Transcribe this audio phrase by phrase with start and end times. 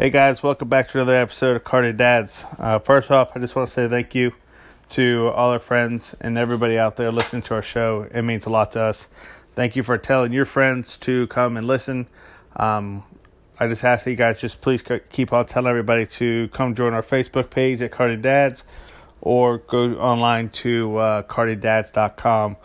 [0.00, 2.46] Hey guys, welcome back to another episode of Cardi Dads.
[2.56, 4.32] Uh, first off, I just want to say thank you
[4.90, 8.06] to all our friends and everybody out there listening to our show.
[8.14, 9.08] It means a lot to us.
[9.56, 12.06] Thank you for telling your friends to come and listen.
[12.54, 13.02] Um,
[13.58, 16.94] I just ask that you guys just please keep on telling everybody to come join
[16.94, 18.62] our Facebook page at Cardi Dads
[19.20, 22.56] or go online to uh, cardidads.com.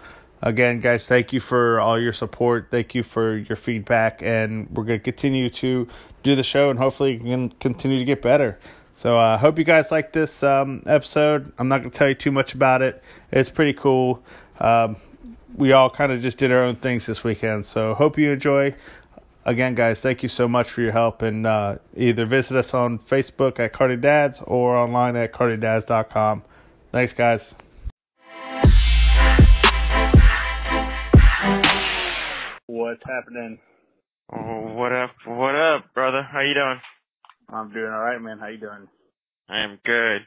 [0.46, 2.68] Again, guys, thank you for all your support.
[2.70, 5.88] Thank you for your feedback, and we're going to continue to
[6.22, 8.60] do the show and hopefully can continue to get better.
[8.92, 11.54] So I uh, hope you guys like this um, episode.
[11.58, 13.02] I'm not going to tell you too much about it.
[13.32, 14.22] It's pretty cool.
[14.60, 14.98] Um,
[15.56, 17.66] we all kind of just did our own things this weekend.
[17.66, 18.76] So hope you enjoy.
[19.46, 21.22] Again, guys, thank you so much for your help.
[21.22, 26.44] And uh, either visit us on Facebook at Cardi Dads or online at cardidads.com.
[26.92, 27.56] Thanks, guys.
[32.76, 33.60] What's happening?
[34.36, 35.12] Oh, what up?
[35.28, 36.24] What up, brother?
[36.24, 36.80] How you doing?
[37.48, 38.40] I'm doing all right, man.
[38.40, 38.88] How you doing?
[39.48, 40.22] I am good.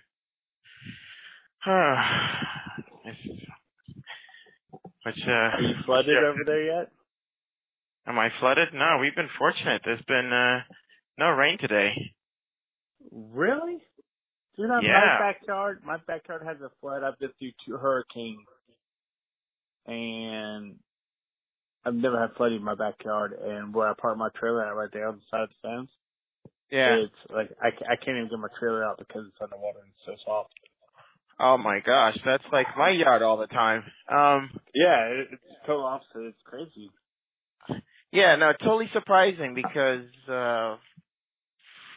[5.05, 6.29] Which, uh, Are you flooded yeah.
[6.29, 6.93] over there yet?
[8.07, 8.69] Am I flooded?
[8.73, 9.83] No, we've been fortunate.
[9.85, 10.61] There's been uh
[11.19, 12.13] no rain today.
[13.11, 13.79] Really?
[14.57, 15.19] Dude, yeah.
[15.19, 17.03] my backyard, my backyard has a flood.
[17.03, 18.47] I've been through two hurricanes,
[19.89, 20.77] and
[21.87, 24.91] I've never had flooding in my backyard, and where I park my trailer at right
[24.93, 25.91] there on the side of the fence.
[26.71, 26.97] Yeah.
[26.97, 30.05] It's like I, I can't even get my trailer out because it's underwater and it's
[30.05, 30.53] so soft.
[31.39, 33.85] Oh my gosh, that's like my yard all the time.
[34.11, 36.27] Um Yeah, it's total opposite.
[36.27, 36.91] It's crazy.
[38.11, 40.77] Yeah, no, totally surprising because uh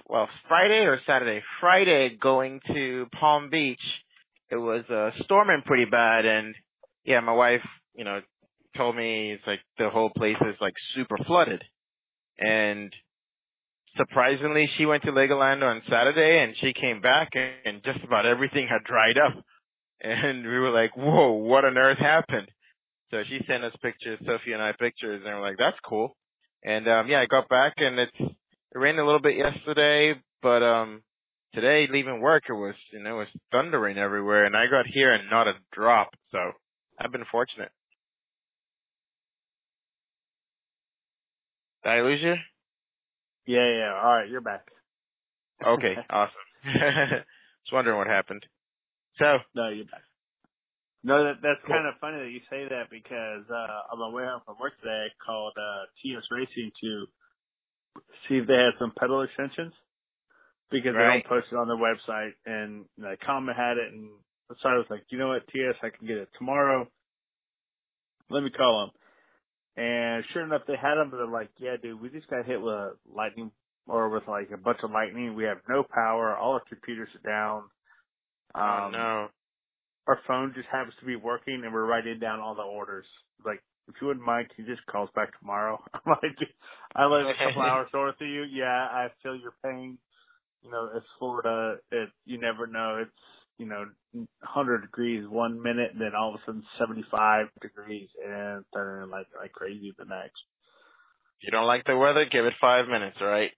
[0.07, 1.41] well, Friday or Saturday.
[1.59, 3.81] Friday going to Palm Beach,
[4.51, 6.53] it was uh storming pretty bad and
[7.05, 8.19] yeah, my wife, you know,
[8.80, 11.61] told me it's like the whole place is like super flooded.
[12.39, 12.94] And
[13.97, 18.67] surprisingly, she went to Legoland on Saturday and she came back and just about everything
[18.69, 19.44] had dried up.
[20.02, 22.47] And we were like, whoa, what on earth happened?
[23.12, 26.16] So she sent us pictures, Sophie and I pictures, and we're like, that's cool.
[26.63, 30.63] And um yeah, I got back and it's it rained a little bit yesterday, but
[30.63, 31.03] um
[31.53, 35.11] today leaving work it was you know, it was thundering everywhere and I got here
[35.11, 36.11] and not a drop.
[36.31, 36.40] So
[36.97, 37.72] I've been fortunate.
[41.84, 42.35] Did I lose you?
[43.45, 43.94] Yeah, yeah.
[44.03, 44.67] All right, you're back.
[45.66, 46.35] Okay, awesome.
[46.63, 48.45] Just wondering what happened.
[49.17, 50.03] So no, you're back.
[51.03, 51.75] No, that that's cool.
[51.75, 54.73] kind of funny that you say that because uh on my way home from work
[54.79, 57.06] today, I called uh TS Racing to
[58.28, 59.73] see if they had some pedal extensions
[60.72, 61.17] because right.
[61.17, 62.34] they don't post it on their website.
[62.46, 64.09] And the comment had it, and
[64.61, 66.88] so I was like, you know what, TS, I can get it tomorrow.
[68.29, 68.98] Let me call them.
[69.78, 72.62] And sure enough, they had them, but they're like, yeah, dude, we just got hit
[72.62, 73.52] with a lightning
[73.88, 75.35] or with like a bunch of lightning.
[75.35, 76.38] We have no power.
[76.38, 77.63] All our computers are down.
[78.56, 79.28] Oh, um, oh no.
[80.08, 83.06] Our phone just happens to be working, and we're writing down all the orders.
[83.46, 85.79] Like, if you wouldn't mind, can you just call us back tomorrow?
[85.94, 86.38] I'm like,
[86.96, 88.44] I live a couple hours north of you.
[88.44, 90.00] Yeah, I feel your pain.
[90.63, 91.78] You know, it's Florida.
[91.91, 93.00] It you never know.
[93.02, 93.12] It's
[93.59, 98.64] you know, 100 degrees one minute, and then all of a sudden 75 degrees, and
[98.74, 100.40] turning like like crazy the next.
[101.42, 103.52] You don't like the weather, give it five minutes, right?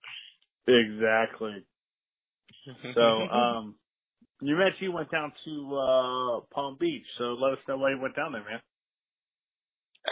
[0.66, 1.64] Exactly.
[2.94, 3.74] so, um,
[4.40, 8.00] you mentioned you went down to uh Palm Beach, so let us know why you
[8.00, 8.60] went down there, man.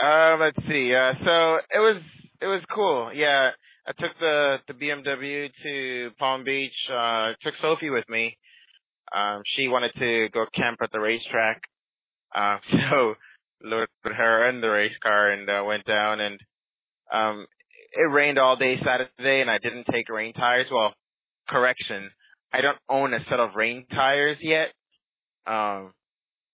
[0.03, 0.95] Uh, let's see.
[0.95, 2.03] Uh, so it was
[2.41, 3.11] it was cool.
[3.13, 3.51] Yeah,
[3.87, 6.73] I took the the BMW to Palm Beach.
[6.93, 8.37] Uh, took Sophie with me.
[9.15, 11.63] Um, she wanted to go camp at the racetrack.
[12.35, 12.59] Uh,
[12.91, 13.15] so
[13.63, 16.41] loaded her in the race car and uh, went down and
[17.13, 17.47] um
[17.93, 20.67] it rained all day Saturday and I didn't take rain tires.
[20.73, 20.95] Well,
[21.49, 22.11] correction,
[22.53, 24.69] I don't own a set of rain tires yet.
[25.47, 25.93] Um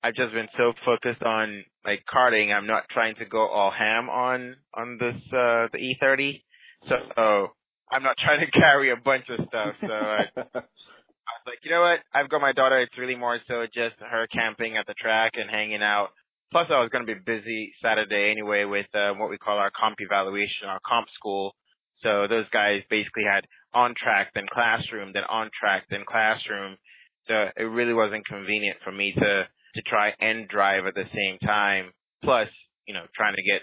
[0.02, 4.08] I've just been so focused on like karting, I'm not trying to go all ham
[4.08, 6.42] on on this uh the E30.
[6.88, 7.48] So
[7.90, 9.74] I'm not trying to carry a bunch of stuff.
[9.80, 10.24] So I
[11.46, 12.00] like, you know what?
[12.12, 12.80] I've got my daughter.
[12.80, 16.08] It's really more so just her camping at the track and hanging out.
[16.50, 19.70] Plus, I was going to be busy Saturday anyway with uh, what we call our
[19.70, 21.54] comp evaluation, our comp school.
[22.02, 26.76] So those guys basically had on track, then classroom, then on track, then classroom.
[27.26, 29.44] So it really wasn't convenient for me to
[29.74, 31.92] to try and drive at the same time.
[32.24, 32.48] Plus,
[32.86, 33.60] you know, trying to get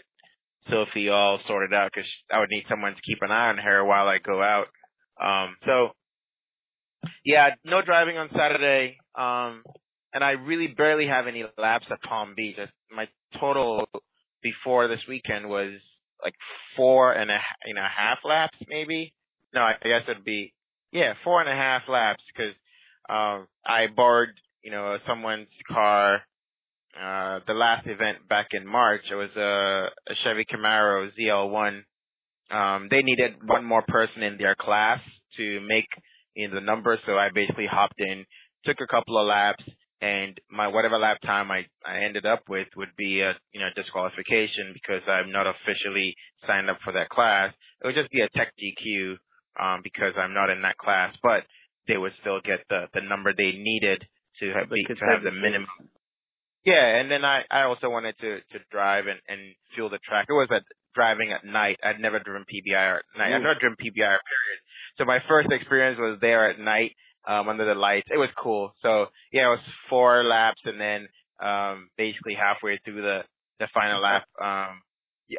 [0.69, 3.83] Sophie all sorted out because I would need someone to keep an eye on her
[3.83, 4.67] while I go out.
[5.19, 5.95] Um, so
[7.25, 8.97] yeah, no driving on Saturday.
[9.15, 9.63] Um,
[10.13, 12.57] and I really barely have any laps at Palm Beach.
[12.95, 13.07] My
[13.39, 13.87] total
[14.41, 15.79] before this weekend was
[16.23, 16.35] like
[16.75, 19.13] four and a you know half laps maybe.
[19.53, 20.53] No, I guess it'd be
[20.93, 22.53] yeah, four and a half laps because
[23.09, 24.29] um, I borrowed,
[24.63, 26.21] you know, someone's car.
[26.95, 31.81] Uh, the last event back in March, it was a, a Chevy Camaro ZL1.
[32.55, 34.99] Um, they needed one more person in their class
[35.37, 35.87] to make
[36.35, 38.25] you know, the number, so I basically hopped in,
[38.65, 39.63] took a couple of laps,
[40.01, 43.69] and my whatever lap time I, I ended up with would be a you know
[43.75, 46.15] disqualification because I'm not officially
[46.45, 47.53] signed up for that class.
[47.81, 49.15] It would just be a tech DQ
[49.59, 51.43] um, because I'm not in that class, but
[51.87, 54.03] they would still get the the number they needed
[54.39, 55.87] to have be, to have the minimum.
[56.65, 60.27] Yeah, and then I I also wanted to to drive and and feel the track.
[60.29, 60.63] It was at
[60.95, 61.77] driving at night.
[61.83, 63.33] I'd never driven PBR at night.
[63.33, 64.59] I've never driven PBR period.
[64.97, 66.95] So my first experience was there at night
[67.27, 68.07] um, under the lights.
[68.11, 68.73] It was cool.
[68.81, 71.07] So yeah, it was four laps, and then
[71.41, 73.21] um, basically halfway through the
[73.59, 74.81] the final lap, um,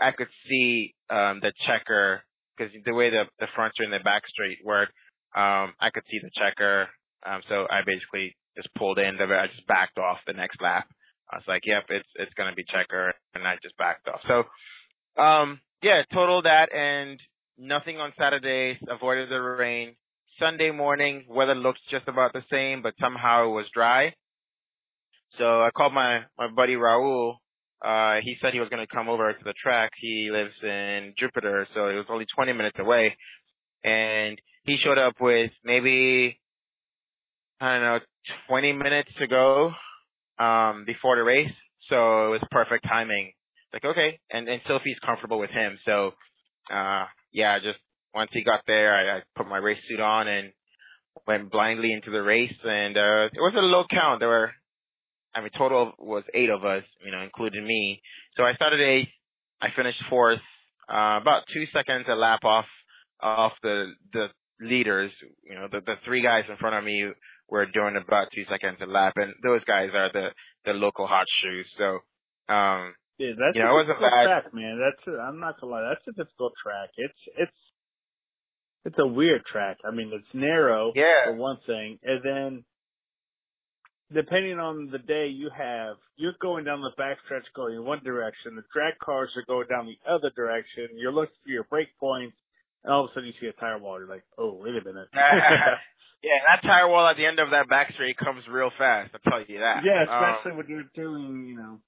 [0.01, 2.23] I could see um, the checker
[2.56, 4.91] because the way the the front straight and the back straight work,
[5.37, 6.89] um, I could see the checker.
[7.27, 9.17] Um, so I basically just pulled in.
[9.17, 10.87] The, I just backed off the next lap.
[11.31, 14.21] I was like, "Yep, it's it's gonna be checker," and I just backed off.
[14.29, 14.45] So,
[15.21, 17.19] um, yeah, total that and
[17.59, 18.77] nothing on Saturdays.
[18.89, 19.97] Avoided the rain.
[20.39, 24.12] Sunday morning, weather looks just about the same, but somehow it was dry.
[25.39, 27.35] So I called my, my buddy Raul.
[27.85, 29.93] Uh, he said he was going to come over to the track.
[30.01, 33.17] He lives in Jupiter, so it was only 20 minutes away.
[33.85, 36.39] And he showed up with maybe,
[37.61, 37.99] I don't know,
[38.49, 39.71] 20 minutes to go,
[40.39, 41.53] um, before the race.
[41.89, 43.33] So it was perfect timing.
[43.73, 44.19] Like, okay.
[44.31, 45.79] And, and Sophie's comfortable with him.
[45.85, 46.12] So,
[46.73, 47.05] uh,
[47.35, 47.79] yeah, just
[48.15, 50.53] once he got there, I, I put my race suit on and
[51.27, 52.55] went blindly into the race.
[52.63, 54.21] And uh, it was a low count.
[54.21, 54.53] There were,
[55.35, 58.01] I mean, total was eight of us, you know, including me.
[58.37, 59.09] So I started eighth.
[59.61, 60.41] I finished fourth,
[60.89, 62.67] uh, about two seconds a lap off
[63.21, 64.27] off the the
[64.61, 65.11] leaders.
[65.43, 67.11] You know, the the three guys in front of me
[67.49, 70.29] were doing about two seconds a lap, and those guys are the
[70.67, 71.67] the local hot shoes.
[71.79, 74.81] So, um, yeah, that's you know, a difficult track, man.
[74.81, 76.91] That's a, I'm not gonna lie, that's a difficult track.
[76.97, 77.61] It's it's
[78.85, 79.79] it's a weird track.
[79.85, 81.27] I mean, it's narrow yeah.
[81.27, 82.65] for one thing, and then
[84.13, 88.57] depending on the day you have, you're going down the backstretch going in one direction.
[88.57, 90.89] The drag cars are going down the other direction.
[90.97, 92.37] You're looking for your brake points,
[92.83, 93.99] and all of a sudden you see a tire wall.
[93.99, 95.09] You're like, oh, wait a minute.
[95.15, 99.15] yeah, that tire wall at the end of that back straight comes real fast.
[99.15, 99.83] I'll tell you that.
[99.85, 101.79] Yeah, especially um, when you're doing, you know,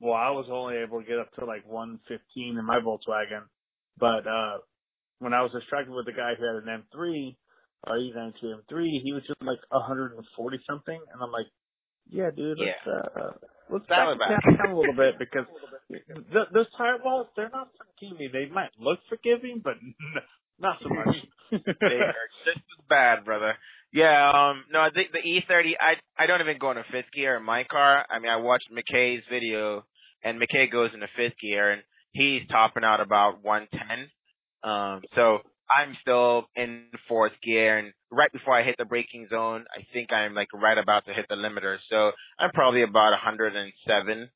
[0.00, 3.48] well, I was only able to get up to like 115 in my Volkswagen,
[3.98, 4.58] but uh
[5.18, 7.36] when I was instructed with the guy who had an M3
[7.86, 10.20] or even an M3, he was just like 140
[10.68, 11.46] something, and I'm like,
[12.08, 12.92] yeah, dude, let's yeah.
[12.92, 13.32] uh,
[13.70, 15.46] let's back down a little bit because
[15.90, 18.30] th- those tire walls they're not forgiving.
[18.32, 19.74] They might look forgiving, but
[20.58, 21.16] not so much.
[21.50, 23.54] they are just as bad, brother.
[23.92, 25.72] Yeah, um, no, I think the E30.
[25.80, 28.04] I I don't even go into fifth gear in my car.
[28.10, 29.84] I mean, I watched McKay's video,
[30.22, 34.10] and McKay goes into fifth gear, and he's topping out about 110.
[34.68, 35.38] Um, so
[35.70, 40.12] I'm still in fourth gear and right before I hit the braking zone, I think
[40.12, 41.76] I'm like right about to hit the limiter.
[41.90, 44.30] So I'm probably about 107.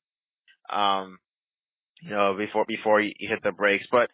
[0.71, 1.19] Um,
[2.01, 3.85] you know, before, before you hit the brakes.
[3.91, 4.09] But,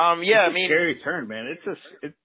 [0.00, 0.68] um, yeah, I mean.
[0.68, 1.46] scary turn, man.
[1.46, 2.16] It's just, it's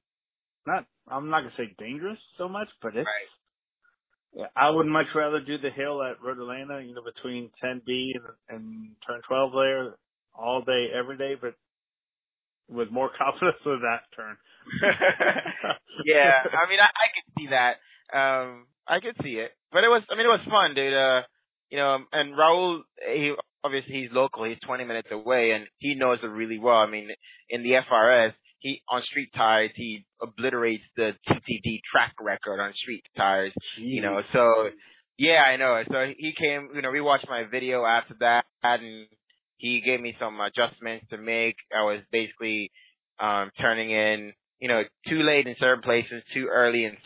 [0.65, 4.49] not, I'm not gonna say dangerous so much, but it's, right.
[4.55, 8.23] I would much rather do the hill at Road Atlanta, you know, between 10B and,
[8.49, 9.95] and turn 12 there
[10.33, 11.55] all day, every day, but
[12.69, 14.37] with more confidence with that turn.
[16.05, 17.75] yeah, I mean, I, I could see that.
[18.15, 20.93] Um, I could see it, but it was, I mean, it was fun, dude.
[20.93, 21.21] Uh,
[21.69, 24.43] you know, and Raul, he obviously he's local.
[24.43, 26.77] He's 20 minutes away, and he knows it really well.
[26.77, 27.09] I mean,
[27.49, 33.03] in the FRS, he on street tires, he obliterates the TTD track record on street
[33.17, 33.51] tires.
[33.77, 33.95] Jeez.
[33.95, 34.69] You know, so
[35.17, 35.81] yeah, I know.
[35.91, 39.07] So he came, you know, we watched my video after that, and
[39.57, 41.55] he gave me some adjustments to make.
[41.75, 42.71] I was basically
[43.19, 46.97] um, turning in, you know, too late in certain places, too early in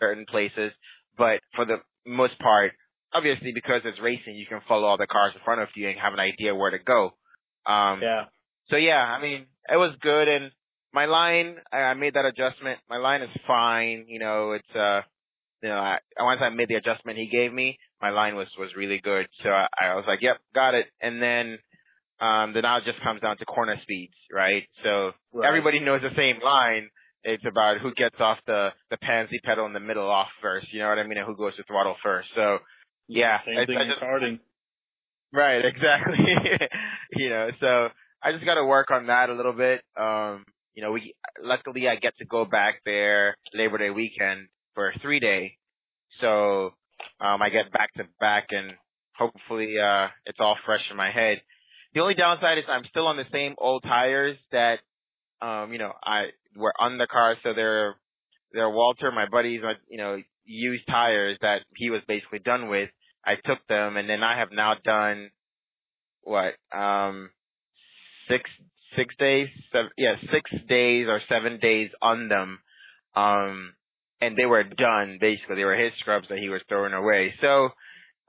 [0.00, 0.72] certain places.
[1.16, 1.76] But for the
[2.06, 2.72] most part,
[3.12, 5.98] obviously because it's racing, you can follow all the cars in front of you and
[5.98, 7.12] have an idea where to go.
[7.66, 8.24] Um, yeah.
[8.70, 10.28] So yeah, I mean, it was good.
[10.28, 10.50] And
[10.96, 12.78] my line, I made that adjustment.
[12.88, 14.06] My line is fine.
[14.08, 15.02] You know, it's, uh,
[15.62, 18.70] you know, I, once I made the adjustment he gave me, my line was, was
[18.74, 19.26] really good.
[19.42, 20.86] So I, I was like, yep, got it.
[21.02, 21.58] And then,
[22.18, 24.62] um, then now it just comes down to corner speeds, right?
[24.82, 25.46] So right.
[25.46, 26.88] everybody knows the same line.
[27.24, 30.72] It's about who gets off the the pansy pedal in the middle off first.
[30.72, 31.18] You know what I mean?
[31.18, 32.28] And who goes to throttle first.
[32.36, 32.58] So
[33.08, 34.38] yeah, same I, thing I just, karting.
[35.32, 36.24] Right, exactly.
[37.16, 37.88] you know, so
[38.22, 39.82] I just got to work on that a little bit.
[39.98, 40.44] Um,
[40.76, 44.98] you know, we luckily I get to go back there Labor Day weekend for a
[45.00, 45.56] three day.
[46.20, 46.74] So
[47.20, 48.72] um I get back to back and
[49.18, 51.40] hopefully uh it's all fresh in my head.
[51.94, 54.80] The only downside is I'm still on the same old tires that
[55.42, 57.96] um, you know, I were on the car so they're
[58.52, 62.90] they're Walter, my buddies, you know, used tires that he was basically done with.
[63.24, 65.30] I took them and then I have now done
[66.22, 67.30] what, um
[68.28, 68.50] six
[68.96, 72.58] six days, seven, yeah, six days or seven days on them.
[73.14, 73.74] Um,
[74.20, 75.56] and they were done basically.
[75.56, 77.34] They were his scrubs that he was throwing away.
[77.40, 77.70] So,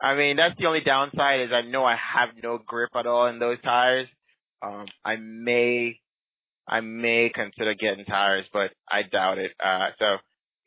[0.01, 3.27] I mean, that's the only downside is I know I have no grip at all
[3.27, 4.07] in those tires.
[4.61, 5.99] Um, I may,
[6.67, 9.51] I may consider getting tires, but I doubt it.
[9.63, 10.05] Uh, so,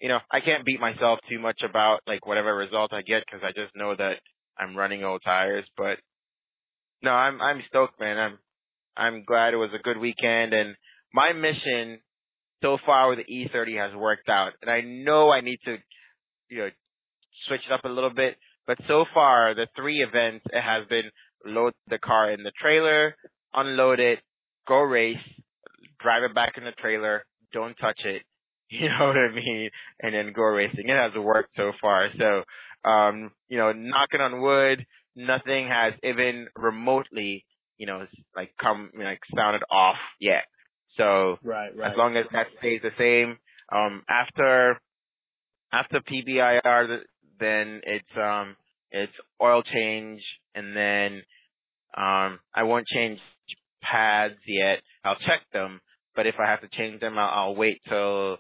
[0.01, 3.43] you know, I can't beat myself too much about like whatever result I get because
[3.45, 4.17] I just know that
[4.59, 5.67] I'm running old tires.
[5.77, 5.99] But
[7.03, 8.19] no, I'm I'm stoked, man.
[8.19, 8.39] I'm
[8.97, 10.77] I'm glad it was a good weekend and
[11.13, 12.01] my mission
[12.63, 14.53] so far with the E30 has worked out.
[14.63, 15.77] And I know I need to,
[16.49, 16.69] you know,
[17.49, 21.11] switch it up a little bit, but so far the three events, it has been
[21.45, 23.17] load the car in the trailer,
[23.55, 24.21] unload it,
[24.69, 25.17] go race,
[26.01, 28.23] drive it back in the trailer, don't touch it.
[28.73, 29.69] You know what I mean?
[29.99, 30.89] And then go racing.
[30.89, 32.09] It has worked so far.
[32.17, 37.45] So, um, you know, knocking on wood, nothing has even remotely
[37.81, 38.07] you know,
[38.37, 40.45] like come, you know, like sounded off yet.
[40.99, 41.91] So right, right.
[41.91, 43.39] as long as that stays the same,
[43.73, 44.79] um, after
[45.73, 46.99] after PBIR,
[47.41, 48.55] then it's um
[48.91, 50.21] it's oil change,
[50.55, 51.23] and then
[51.97, 53.19] um I won't change
[53.83, 54.81] pads yet.
[55.03, 55.81] I'll check them,
[56.15, 58.37] but if I have to change them, I'll, I'll wait till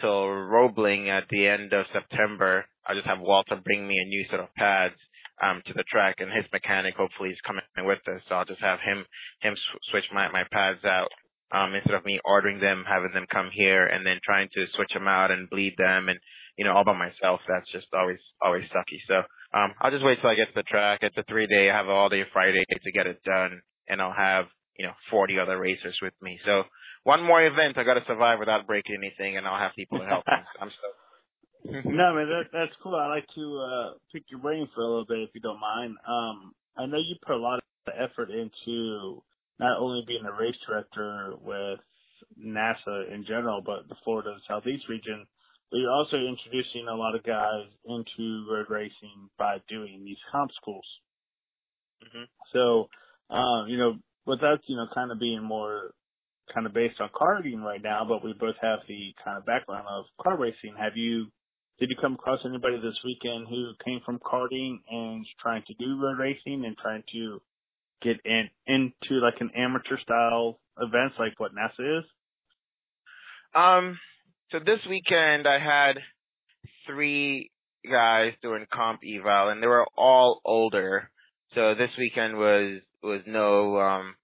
[0.00, 2.64] till Roebling at the end of September.
[2.84, 4.96] I'll just have Walter bring me a new set of pads
[5.42, 8.22] um, to the track, and his mechanic hopefully is coming with us.
[8.28, 9.04] So I'll just have him
[9.40, 11.08] him sw- switch my my pads out
[11.52, 14.92] um, instead of me ordering them, having them come here, and then trying to switch
[14.94, 16.18] them out and bleed them, and
[16.56, 17.40] you know all by myself.
[17.48, 19.00] That's just always always sucky.
[19.08, 19.22] So
[19.58, 21.00] um, I'll just wait till I get to the track.
[21.02, 21.70] It's a three day.
[21.70, 24.46] I have all day Friday to get it done, and I'll have
[24.78, 26.38] you know 40 other racers with me.
[26.44, 26.64] So
[27.04, 30.06] one more event I got to survive without breaking anything, and I'll have people to
[30.06, 30.38] help me.
[30.60, 31.09] I'm so.
[31.64, 32.94] No, man, that that's cool.
[32.94, 35.96] I like to uh pick your brain for a little bit if you don't mind.
[36.06, 39.22] Um, I know you put a lot of effort into
[39.58, 41.80] not only being a race director with
[42.38, 45.26] NASA in general, but the Florida and Southeast region,
[45.70, 50.50] but you're also introducing a lot of guys into road racing by doing these comp
[50.60, 50.86] schools.
[52.04, 52.24] Mm-hmm.
[52.52, 52.88] So,
[53.34, 55.92] um, you know, with that, you know, kind of being more
[56.52, 59.86] kind of based on karting right now, but we both have the kind of background
[59.88, 60.74] of car racing.
[60.78, 61.26] Have you
[61.80, 65.98] did you come across anybody this weekend who came from karting and trying to do
[65.98, 67.40] road racing and trying to
[68.02, 72.04] get in into like an amateur style events like what NASA is?
[73.54, 73.98] Um,
[74.52, 75.94] so this weekend I had
[76.86, 77.50] three
[77.90, 81.10] guys doing comp eval and they were all older.
[81.54, 84.14] So this weekend was was no um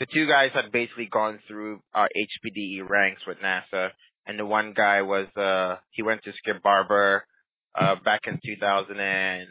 [0.00, 3.90] the two guys had basically gone through our HPDE ranks with NASA
[4.26, 7.24] and the one guy was uh he went to Skip Barber
[7.78, 9.48] uh back in 2000 and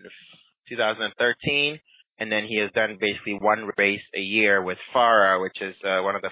[0.70, 1.80] 2013
[2.20, 6.02] and then he has done basically one race a year with FARA which is uh
[6.04, 6.30] one of the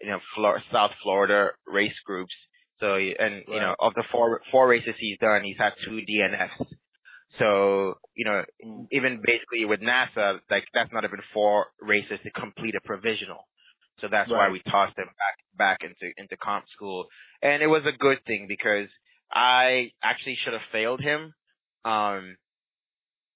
[0.00, 2.34] you know Flor- South Florida race groups.
[2.80, 6.66] So and you know of the four four races he's done he's had two DNFs
[7.38, 8.42] so you know
[8.90, 13.46] even basically with NASA like that's not even four races to complete a provisional
[14.00, 14.48] so that's right.
[14.48, 17.06] why we tossed him back back into into comp school,
[17.42, 18.88] and it was a good thing because
[19.32, 21.34] I actually should have failed him.
[21.84, 22.36] Um,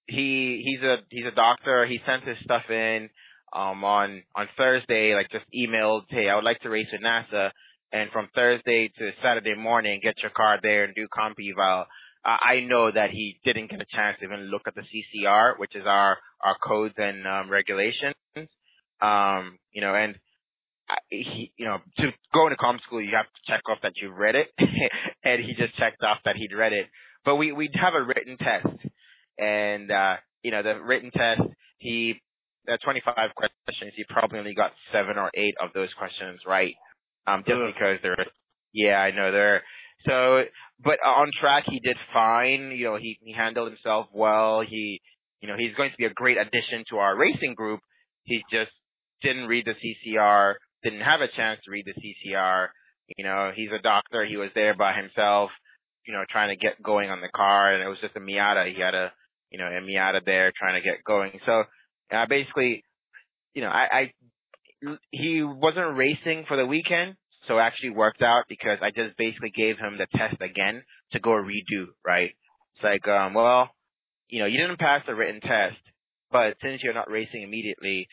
[0.07, 1.85] he he's a he's a doctor.
[1.85, 3.09] He sent his stuff in
[3.53, 7.51] um on on Thursday, like just emailed, hey, I would like to race with NASA,
[7.91, 11.85] and from Thursday to Saturday morning, get your car there and do comp eval.
[12.25, 15.75] I know that he didn't get a chance to even look at the CCR, which
[15.75, 18.15] is our our codes and um, regulations.
[19.01, 20.15] Um, you know, and
[21.09, 24.15] he, you know, to go into comp school, you have to check off that you've
[24.15, 24.47] read it,
[25.23, 26.87] and he just checked off that he'd read it.
[27.25, 28.67] But we we'd have a written test,
[29.37, 31.41] and uh, you know, the written test,
[31.79, 32.15] he
[32.65, 36.75] the 25 questions, he probably only got seven or eight of those questions right,
[37.25, 37.73] um, just Ugh.
[37.73, 38.25] because they're,
[38.73, 39.63] yeah, I know they're
[40.05, 40.43] so.
[40.83, 42.71] But on track, he did fine.
[42.71, 44.61] You know, he he handled himself well.
[44.67, 45.01] He,
[45.41, 47.79] you know, he's going to be a great addition to our racing group.
[48.23, 48.71] He just
[49.23, 52.67] didn't read the CCR didn't have a chance to read the CCR.
[53.17, 54.25] You know, he's a doctor.
[54.25, 55.49] He was there by himself,
[56.05, 58.73] you know, trying to get going on the car, and it was just a Miata.
[58.73, 59.11] He had a,
[59.49, 61.31] you know, a Miata there trying to get going.
[61.45, 61.63] So,
[62.11, 62.83] uh, basically,
[63.53, 64.13] you know, I, I,
[65.11, 67.15] he wasn't racing for the weekend,
[67.47, 71.19] So it actually worked out because I just basically gave him the test again to
[71.19, 72.31] go redo, right?
[72.75, 73.69] It's like, um, well,
[74.27, 75.77] you know, you didn't pass the written test,
[76.31, 78.07] but since you're not racing immediately,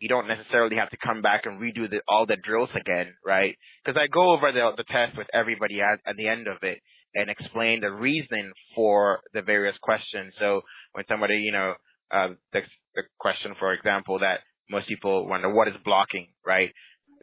[0.00, 3.54] you don't necessarily have to come back and redo the, all the drills again, right?
[3.84, 6.78] Because I go over the, the test with everybody at, at the end of it
[7.14, 10.32] and explain the reason for the various questions.
[10.38, 11.74] So when somebody, you know,
[12.10, 12.60] uh, the,
[12.94, 14.40] the question, for example, that
[14.70, 16.70] most people wonder, what is blocking, right?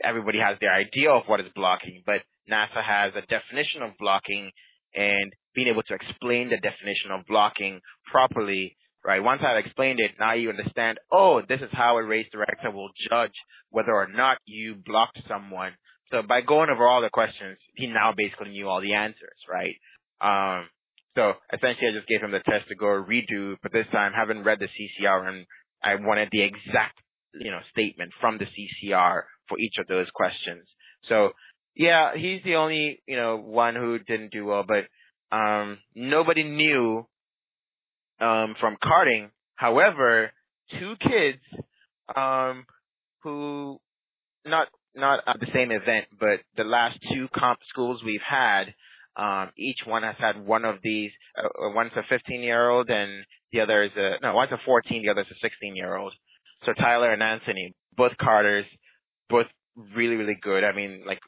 [0.04, 4.52] Everybody has their idea of what is blocking, but NASA has a definition of blocking
[4.94, 7.82] and being able to explain the definition of blocking
[8.12, 9.24] properly, right?
[9.24, 12.90] Once I've explained it, now you understand, oh, this is how a race director will
[13.10, 13.34] judge
[13.70, 15.72] whether or not you blocked someone.
[16.12, 19.76] So by going over all the questions, he now basically knew all the answers, right?
[20.22, 20.68] Um,
[21.16, 24.44] so essentially I just gave him the test to go redo, but this time haven't
[24.44, 25.46] read the CCR and
[25.84, 27.00] I wanted the exact,
[27.34, 30.68] you know, statement from the CCR for each of those questions.
[31.10, 31.32] So
[31.76, 34.86] yeah, he's the only, you know, one who didn't do well, but
[35.36, 37.08] um, nobody knew
[38.20, 39.30] um, from karting.
[39.56, 40.32] However,
[40.80, 41.40] two kids
[42.16, 42.66] um,
[43.24, 43.80] who
[44.46, 48.74] not not at the same event, but the last two comp schools we've had,
[49.16, 51.12] um, each one has had one of these.
[51.38, 54.34] Uh, one's a 15 year old, and the other is a no.
[54.34, 56.14] One's a 14, the other's a 16 year old.
[56.66, 58.66] So Tyler and Anthony, both karters,
[59.30, 59.48] both
[59.96, 60.64] really really good.
[60.64, 61.20] I mean, like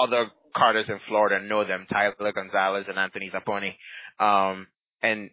[0.00, 3.74] other karters in Florida know them, Tyler Gonzalez and Anthony Zapponi.
[4.18, 4.66] Um,
[5.02, 5.30] and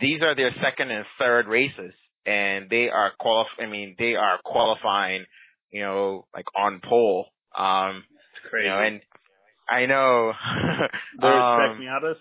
[0.00, 1.92] these are their second and third races,
[2.26, 5.24] and they are qualif- I mean, they are qualifying,
[5.70, 7.26] you know, like on pole.
[7.56, 8.66] Um, it's crazy.
[8.66, 9.00] You know, and
[9.68, 10.32] I know.
[11.20, 12.16] They're um, Spec Miatas?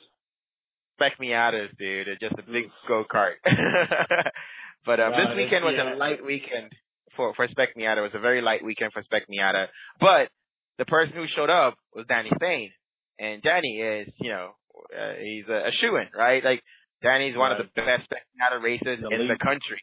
[0.97, 2.07] Spec Miatas, dude.
[2.07, 3.35] It's just a big go kart.
[4.85, 5.95] but um, this weekend was yeah.
[5.95, 6.71] a light weekend
[7.15, 7.97] for for Spec Miata.
[7.97, 9.65] It was a very light weekend for Spec Miata.
[9.99, 10.29] But
[10.77, 12.71] the person who showed up was Danny Spain.
[13.19, 14.51] And Danny is, you know,
[14.97, 16.43] uh, he's a, a shoe in, right?
[16.43, 16.63] Like,
[17.03, 17.61] Danny's one right.
[17.61, 19.29] of the best spectator racers the in league.
[19.29, 19.81] the country.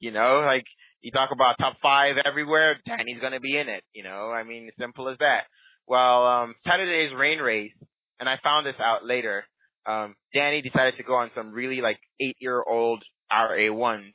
[0.00, 0.64] You know, like,
[1.00, 4.30] you talk about top five everywhere, Danny's gonna be in it, you know?
[4.30, 5.44] I mean, it's simple as that.
[5.86, 7.72] Well, um, Saturday's rain race,
[8.20, 9.44] and I found this out later,
[9.86, 14.12] um, Danny decided to go on some really, like, eight-year-old RA1s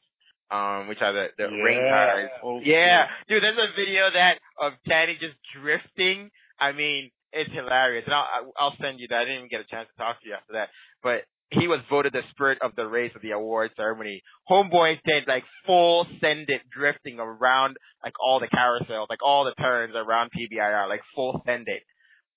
[0.54, 1.64] um, which are the, the yeah.
[1.66, 2.30] rain tires.
[2.46, 3.10] Oh, yeah.
[3.28, 6.30] Dude, there's a video that of Danny just drifting.
[6.62, 8.06] I mean, it's hilarious.
[8.06, 9.18] And I'll, I'll send you that.
[9.18, 10.70] I didn't even get a chance to talk to you after that.
[11.02, 11.26] But
[11.60, 14.22] he was voted the spirit of the race of the award ceremony.
[14.50, 19.62] Homeboy did like full send it drifting around like all the carousels, like all the
[19.62, 21.84] turns around PBIR, like full send it.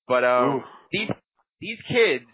[0.09, 0.63] But um Ooh.
[0.93, 1.09] these
[1.61, 2.25] these kids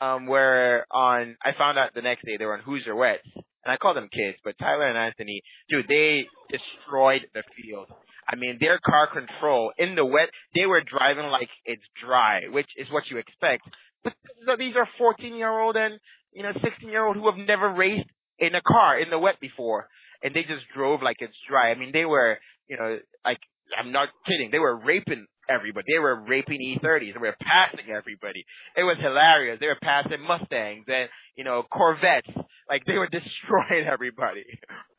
[0.00, 3.26] um were on I found out the next day they were on Who's Hoosier Wets
[3.66, 7.88] and I call them kids, but Tyler and Anthony, dude, they destroyed the field.
[8.28, 12.68] I mean, their car control in the wet, they were driving like it's dry, which
[12.76, 13.62] is what you expect.
[14.04, 14.14] But
[14.58, 15.98] these are 14 year old and,
[16.36, 19.40] you know, 16 year old who have never raced in a car in the wet
[19.40, 19.88] before.
[20.22, 21.70] And they just drove like it's dry.
[21.70, 22.36] I mean, they were,
[22.68, 23.40] you know, like,
[23.78, 24.50] I'm not kidding.
[24.52, 25.86] They were raping everybody.
[25.88, 27.14] They were raping E30s.
[27.14, 28.44] They were passing everybody.
[28.76, 29.58] It was hilarious.
[29.60, 32.28] They were passing Mustangs and, you know, Corvettes.
[32.68, 34.44] Like they were destroying everybody.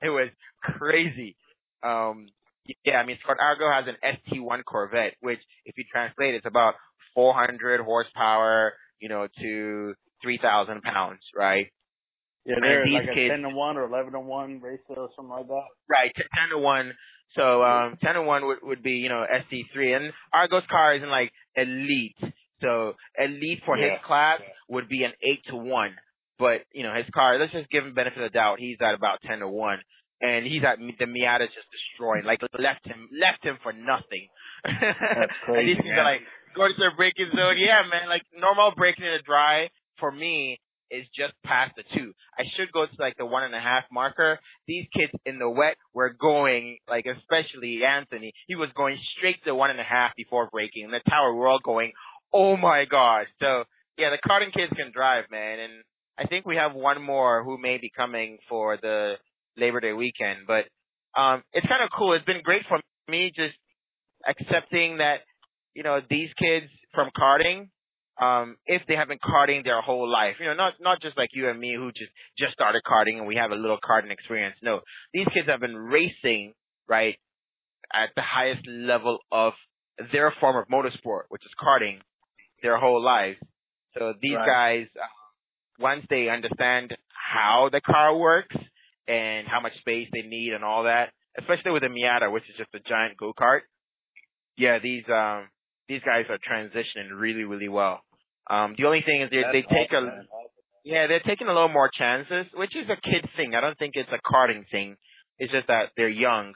[0.01, 0.29] It was
[0.61, 1.35] crazy.
[1.83, 2.27] Um,
[2.83, 6.73] yeah, I mean, Scott Argo has an ST1 Corvette, which if you translate, it's about
[7.13, 11.67] 400 horsepower, you know, to 3,000 pounds, right?
[12.45, 15.29] Yeah, they're like kids, a 10 to 1 or 11 to 1 ratio or something
[15.29, 15.67] like that.
[15.89, 16.93] Right, 10 to 1
[17.35, 19.95] so um, 10 to 1 would, would be, you know, ST3.
[19.97, 22.15] And Argo's car is in like elite.
[22.61, 23.91] So elite for yeah.
[23.91, 24.53] his class yeah.
[24.69, 25.91] would be an 8 to 1.
[26.39, 28.59] But, you know, his car, let's just give him benefit of the doubt.
[28.59, 29.79] He's at about 10 to 1.
[30.21, 34.25] And he's at the Miata's just destroying, like left him, left him for nothing.
[34.65, 35.77] That's crazy.
[35.77, 36.25] and these are like,
[36.57, 37.61] go to the braking zone.
[37.61, 42.13] Yeah, man, like normal braking in a dry for me is just past the two.
[42.37, 44.39] I should go to like the one and a half marker.
[44.67, 49.55] These kids in the wet were going, like especially Anthony, he was going straight to
[49.55, 50.85] one and a half before braking.
[50.85, 51.91] And the tower, we're all going,
[52.33, 53.27] oh my gosh.
[53.39, 53.63] So
[53.97, 55.59] yeah, the karting kids can drive, man.
[55.59, 55.73] And
[56.17, 59.15] I think we have one more who may be coming for the
[59.57, 60.47] Labor Day weekend.
[60.47, 60.65] But
[61.19, 62.13] um, it's kind of cool.
[62.13, 62.79] It's been great for
[63.09, 63.55] me just
[64.27, 65.21] accepting that,
[65.73, 67.69] you know, these kids from karting
[68.21, 70.35] um, if they have been karting their whole life.
[70.39, 73.27] You know, not not just like you and me who just just started karting and
[73.27, 74.55] we have a little karting experience.
[74.61, 74.81] No,
[75.13, 76.53] these kids have been racing
[76.87, 77.15] right
[77.93, 79.53] at the highest level of
[80.11, 81.99] their form of motorsport, which is karting,
[82.61, 83.37] their whole lives.
[83.97, 84.81] So these right.
[84.81, 85.07] guys, uh,
[85.79, 88.55] once they understand how the car works
[89.07, 92.55] and how much space they need and all that, especially with the Miata, which is
[92.57, 93.61] just a giant go kart.
[94.57, 95.49] Yeah, these um
[95.87, 98.01] these guys are transitioning really, really well.
[98.49, 100.23] Um, the only thing is they, they take a,
[100.83, 103.55] yeah, they're taking a little more chances, which is a kid thing.
[103.55, 104.95] I don't think it's a karting thing.
[105.37, 106.53] It's just that they're young.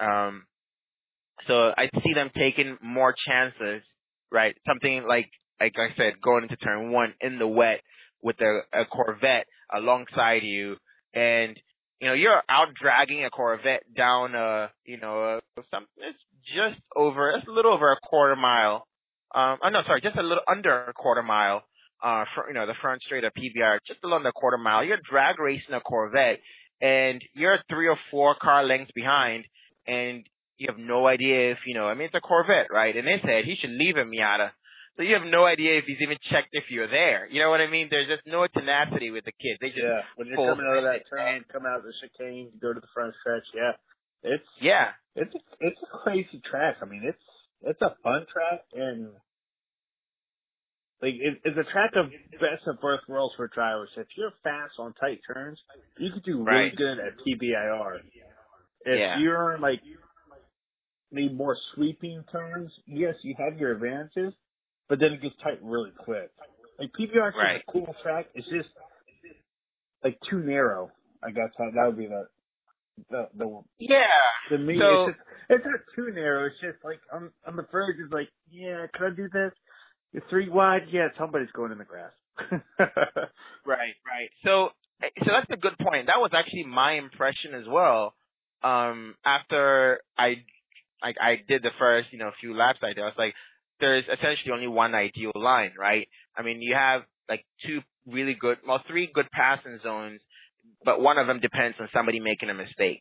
[0.00, 0.44] Um,
[1.46, 3.82] so I see them taking more chances,
[4.32, 4.56] right?
[4.66, 7.80] Something like, like I said, going into turn one in the wet
[8.22, 10.76] with a, a Corvette alongside you
[11.14, 11.56] and
[12.00, 16.18] you know, you're out dragging a Corvette down, uh, you know, uh, some, it's
[16.54, 18.85] just over, it's a little over a quarter mile.
[19.34, 21.62] Um, oh no, sorry, just a little under a quarter mile,
[22.02, 24.84] uh, for, you know, the front straight of PBR, just along the quarter mile.
[24.84, 26.40] You're drag racing a Corvette
[26.80, 29.44] and you're three or four car lengths behind
[29.86, 30.24] and
[30.58, 32.96] you have no idea if, you know, I mean, it's a Corvette, right?
[32.96, 34.50] And they said he should leave him, Miata.
[34.96, 37.28] So you have no idea if he's even checked if you're there.
[37.28, 37.88] You know what I mean?
[37.90, 39.60] There's just no tenacity with the kids.
[39.60, 40.00] They just yeah.
[40.16, 42.88] When you're coming out of that turn, come out of the chicane, go to the
[42.94, 43.44] front stretch.
[43.52, 43.76] Yeah,
[44.24, 46.80] it's yeah, it's a, it's a crazy track.
[46.80, 47.20] I mean, it's
[47.66, 49.08] it's a fun track and
[51.02, 53.90] like it, it's a track of best of both worlds for drivers.
[53.96, 55.58] If you're fast on tight turns,
[55.98, 56.76] you could do really right.
[56.76, 57.98] good at PBIR.
[58.86, 59.18] If yeah.
[59.18, 59.80] you're like
[61.12, 64.32] need more sweeping turns, yes, you have your advantages,
[64.88, 66.30] but then it gets tight really quick.
[66.78, 67.56] Like PBR right.
[67.56, 68.26] is a cool track.
[68.34, 68.68] It's just
[70.02, 70.90] like too narrow.
[71.22, 72.26] I guess that, that would be the
[73.10, 74.06] the the yeah.
[74.50, 76.46] To me, so, it's just it's not too narrow.
[76.46, 79.52] It's just like on on the verge is like, yeah, can I do this?
[80.12, 80.88] You're three wide.
[80.90, 82.12] Yeah, somebody's going in the grass.
[82.78, 84.30] right, right.
[84.44, 86.06] So so that's a good point.
[86.06, 88.14] That was actually my impression as well.
[88.62, 90.44] Um, after I
[91.02, 93.34] I I did the first you know few laps I did, I was like,
[93.80, 96.08] there's essentially only one ideal line, right?
[96.36, 100.20] I mean, you have like two really good, well, three good passing zones,
[100.84, 103.00] but one of them depends on somebody making a mistake.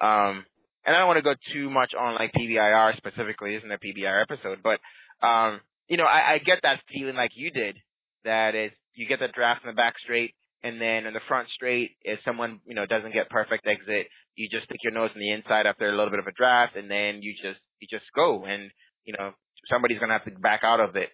[0.00, 0.44] Um,
[0.86, 4.22] and I don't want to go too much on like PBIR specifically, isn't a PBIR
[4.22, 4.78] episode, but,
[5.26, 7.76] um, you know, I, I get that feeling like you did,
[8.24, 11.48] that is, you get the draft in the back straight, and then in the front
[11.50, 15.20] straight, if someone, you know, doesn't get perfect exit, you just stick your nose in
[15.20, 18.06] the inside after a little bit of a draft, and then you just, you just
[18.14, 18.44] go.
[18.44, 18.70] And,
[19.04, 19.32] you know,
[19.70, 21.10] somebody's to have to back out of it.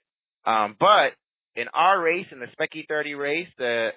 [0.46, 1.12] Um, but
[1.54, 3.90] in our race, in the Spec E30 race, the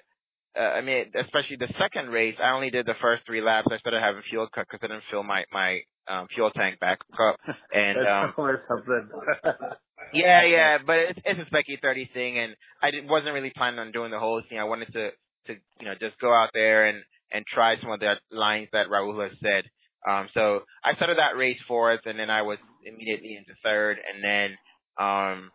[0.58, 3.68] uh, I mean, especially the second race, I only did the first three laps.
[3.70, 6.98] I started having fuel cut because I didn't fill my my um, fuel tank back
[7.18, 7.36] up.
[7.72, 8.34] And um,
[8.68, 9.08] something.
[10.14, 13.80] yeah, yeah, but it's it's a Spec E30 thing, and I didn't, wasn't really planning
[13.80, 14.58] on doing the whole thing.
[14.58, 15.10] I wanted to
[15.48, 18.86] to you know just go out there and and try some of the lines that
[18.88, 19.64] Raul has said.
[20.08, 24.22] Um, so I started that race fourth, and then I was immediately into third, and
[24.22, 25.50] then, um,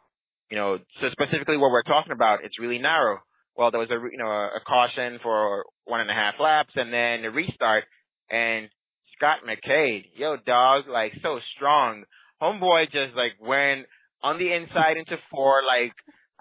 [0.50, 3.20] you know, so specifically what we're talking about, it's really narrow.
[3.56, 6.74] Well, there was a you know a, a caution for one and a half laps,
[6.76, 7.84] and then a restart,
[8.30, 8.70] and
[9.18, 12.04] Scott McQuaid, yo dog, like so strong.
[12.42, 13.86] Homeboy just like went
[14.24, 15.94] on the inside into four, like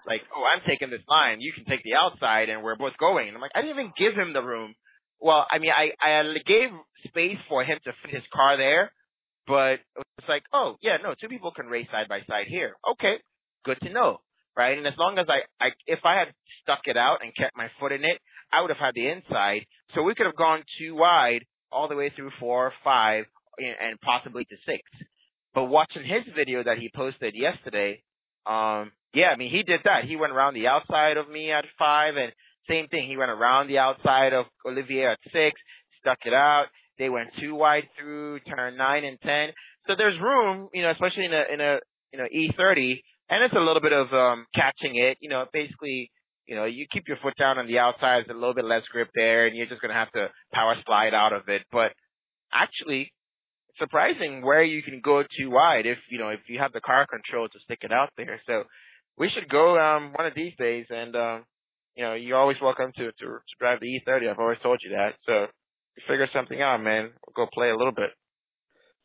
[0.07, 1.41] like, oh, I'm taking this line.
[1.41, 3.27] You can take the outside, and we're both going.
[3.27, 4.73] And I'm like, I didn't even give him the room
[5.21, 6.69] well, I mean, I I gave
[7.07, 8.91] space for him to fit his car there,
[9.47, 9.79] but
[10.17, 12.73] it's like, oh yeah, no, two people can race side by side here.
[12.93, 13.15] Okay,
[13.63, 14.21] good to know,
[14.55, 14.77] right?
[14.77, 16.33] And as long as I, I if I had
[16.63, 18.19] stuck it out and kept my foot in it,
[18.51, 21.95] I would have had the inside, so we could have gone too wide all the
[21.95, 23.25] way through four, five,
[23.57, 24.81] and possibly to six.
[25.53, 28.03] But watching his video that he posted yesterday,
[28.45, 30.05] um, yeah, I mean, he did that.
[30.07, 32.31] He went around the outside of me at five and
[32.69, 33.07] same thing.
[33.07, 35.59] He went around the outside of Olivier at six,
[35.99, 36.65] stuck it out.
[36.97, 39.49] They went too wide through turn nine and ten.
[39.87, 41.79] So there's room, you know, especially in a in a
[42.13, 45.17] you know E30, and it's a little bit of um catching it.
[45.21, 46.11] You know, basically,
[46.45, 48.27] you know, you keep your foot down on the outside.
[48.27, 51.13] There's a little bit less grip there, and you're just gonna have to power slide
[51.15, 51.63] out of it.
[51.71, 51.93] But
[52.53, 53.11] actually,
[53.79, 57.07] surprising where you can go too wide if you know if you have the car
[57.07, 58.41] control to stick it out there.
[58.45, 58.65] So
[59.17, 61.45] we should go um one of these days and um
[61.95, 64.31] you know, you're always welcome to, to, to drive the E30.
[64.31, 65.15] I've always told you that.
[65.25, 65.47] So
[66.07, 67.11] figure something out, man.
[67.27, 68.11] We'll go play a little bit.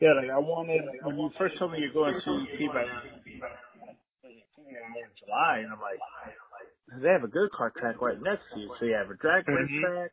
[0.00, 2.84] Yeah, like I wanted when you first told me you're going to T by
[4.70, 6.00] in July, and I'm like,
[7.02, 8.70] they have a go kart track right next to you.
[8.78, 9.84] So you have a drag race mm-hmm.
[9.84, 10.10] track,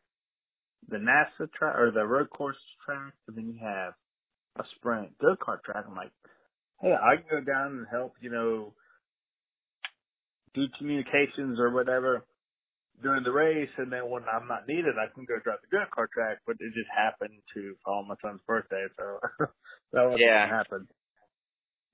[0.90, 3.94] the NASA track or the road course track, and then you have
[4.58, 5.86] a sprint go kart track.
[5.88, 6.12] I'm like,
[6.82, 8.74] hey, I can go down and help, you know,
[10.54, 12.26] do communications or whatever
[13.02, 15.84] during the race, and then when I'm not needed, I can go drive the go
[15.96, 16.40] kart track.
[16.46, 19.20] But it just happened to fall on my son's birthday, so
[19.94, 20.48] that wasn't yeah.
[20.48, 20.88] happen.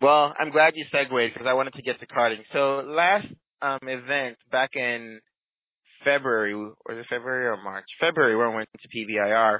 [0.01, 2.43] Well, I'm glad you segued because I wanted to get to karting.
[2.53, 3.27] So last
[3.61, 5.19] um event back in
[6.05, 7.85] February, was it February or March?
[7.99, 9.59] February when I went to PBIR.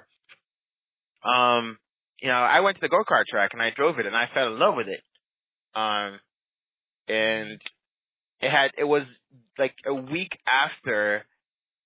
[1.30, 1.78] Um,
[2.21, 4.25] you know, I went to the go kart track and I drove it and I
[4.34, 5.02] fell in love with it.
[5.75, 6.19] Um,
[7.10, 7.60] and
[8.41, 9.04] it had it was
[9.58, 11.25] like a week after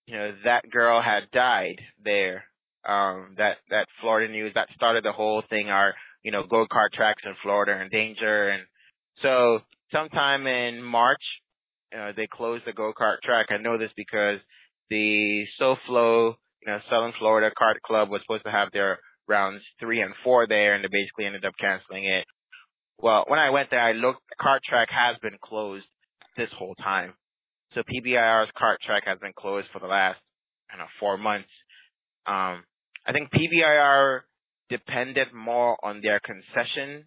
[0.06, 2.44] you know that girl had died there
[2.88, 6.91] um that that Florida news that started the whole thing our you know go kart
[6.93, 8.49] tracks in Florida are in danger.
[8.49, 8.63] And
[9.21, 9.59] so
[9.91, 11.21] sometime in March
[11.97, 13.47] uh, they closed the go kart track.
[13.49, 14.39] I know this because
[14.89, 20.01] the SoFlo you know Southern Florida Kart Club was supposed to have their rounds 3
[20.01, 22.25] and 4 there and they basically ended up canceling it.
[22.97, 25.86] Well when I went there I looked the kart track has been closed
[26.38, 27.13] this whole time.
[27.73, 30.19] So PBIR's kart track has been closed for the last,
[30.69, 31.49] I don't know, four months.
[32.25, 32.63] Um,
[33.05, 34.21] I think PBIR
[34.69, 37.06] depended more on their concession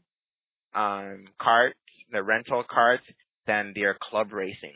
[0.75, 1.79] um, carts,
[2.12, 3.05] the rental carts,
[3.47, 4.75] than their club racing.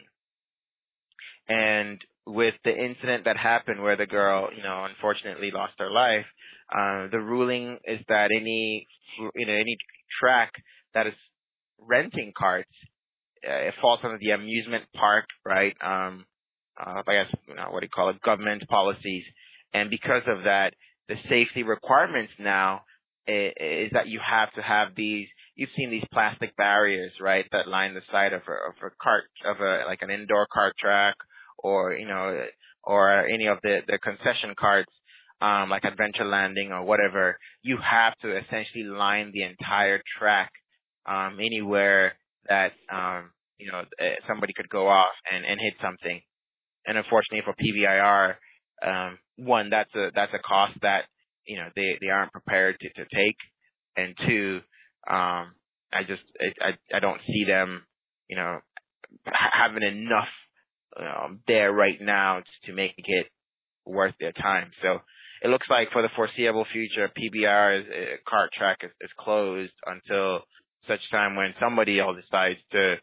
[1.48, 6.26] And with the incident that happened where the girl, you know, unfortunately lost her life,
[6.72, 8.86] uh, the ruling is that any,
[9.34, 9.76] you know, any
[10.20, 10.52] track
[10.94, 11.14] that is
[11.80, 12.70] renting carts
[13.46, 15.74] uh, it falls under the amusement park, right?
[15.82, 16.26] Um,
[16.78, 18.20] uh, I guess you know, what do you call it?
[18.22, 19.24] Government policies,
[19.72, 20.74] and because of that,
[21.10, 22.82] the safety requirements now
[23.26, 25.26] is, is that you have to have these.
[25.56, 29.24] You've seen these plastic barriers, right, that line the side of a, of a cart
[29.44, 31.16] of a like an indoor cart track,
[31.58, 32.46] or you know,
[32.84, 34.92] or any of the the concession carts.
[35.42, 40.50] Um, like Adventure Landing or whatever, you have to essentially line the entire track
[41.06, 42.12] um, anywhere
[42.46, 46.20] that um, you know eh, somebody could go off and, and hit something.
[46.86, 48.34] And unfortunately for PBIR,
[48.86, 51.02] um, one that's a that's a cost that
[51.46, 53.36] you know they they aren't prepared to, to take,
[53.96, 54.60] and two,
[55.08, 55.54] um,
[55.92, 56.22] I just
[56.60, 57.82] I I don't see them
[58.28, 58.58] you know
[59.24, 60.28] having enough
[60.98, 63.26] um, there right now to make it
[63.86, 64.70] worth their time.
[64.82, 64.98] So
[65.42, 69.72] it looks like for the foreseeable future, PBR is, uh, kart track is, is closed
[69.86, 70.40] until
[70.86, 72.96] such time when somebody else decides to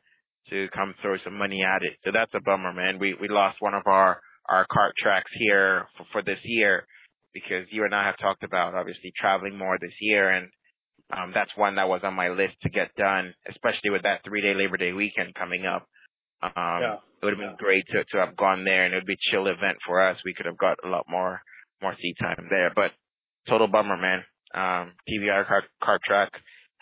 [0.50, 1.98] to come throw some money at it.
[2.06, 3.00] So that's a bummer, man.
[3.00, 6.86] We we lost one of our our kart tracks here for, for this year
[7.34, 10.50] because you and I have talked about obviously traveling more this year and
[11.16, 14.42] um that's one that was on my list to get done, especially with that three
[14.42, 15.88] day Labor Day weekend coming up.
[16.42, 16.94] Um yeah.
[16.96, 17.66] it would have been yeah.
[17.66, 20.18] great to to have gone there and it would be a chill event for us.
[20.26, 21.42] We could have got a lot more
[21.82, 22.72] more seat time there.
[22.76, 22.92] But
[23.48, 24.24] total bummer, man.
[24.54, 24.94] Um
[25.84, 26.32] kart track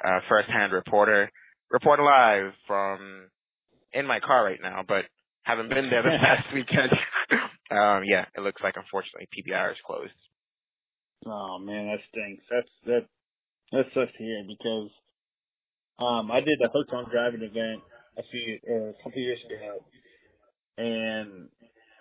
[0.04, 1.32] uh, first hand reporter,
[1.72, 3.30] report live from
[3.94, 5.06] in my car right now, but
[5.44, 6.92] haven't been there this past weekend.
[7.72, 10.14] um, yeah, it looks like unfortunately PBR is closed.
[11.26, 12.44] Oh man, that stinks.
[12.50, 13.06] That's that
[13.72, 14.90] that sucks to hear because
[16.00, 17.82] um I did a hooked on driving event
[18.18, 19.84] a few uh, a couple years ago,
[20.78, 21.50] and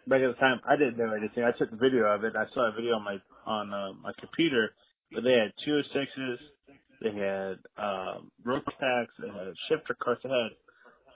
[0.07, 1.45] back at the time I didn't know anything.
[1.45, 2.35] I took a video of it.
[2.37, 4.75] I saw a video on my on uh, my computer,
[5.13, 6.41] but they had two sixes
[7.05, 9.13] they had um, rope packs.
[9.19, 10.23] They had shifter carts.
[10.25, 10.57] They had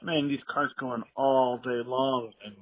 [0.03, 2.31] man these carts going all day long.
[2.45, 2.55] And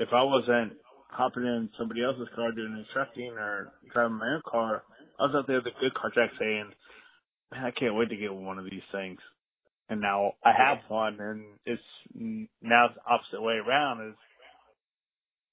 [0.00, 0.72] if I wasn't
[1.10, 4.82] hopping in somebody else's car doing the trucking or driving my own car,
[5.18, 6.72] I was out there at the good car track saying,
[7.52, 9.20] "Man, I can't wait to get one of these things."
[9.90, 11.82] And now I have one, and it's
[12.14, 14.08] now it's the opposite way around.
[14.08, 14.16] Is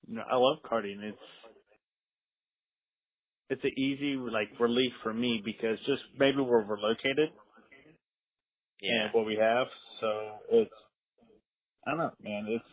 [0.07, 1.03] you know I love karting.
[1.03, 1.17] It's
[3.49, 7.31] it's an easy like relief for me because just maybe where we're located
[8.81, 9.05] yeah.
[9.05, 9.67] and what we have.
[9.99, 10.71] So it's
[11.85, 12.45] I don't know, man.
[12.47, 12.63] It's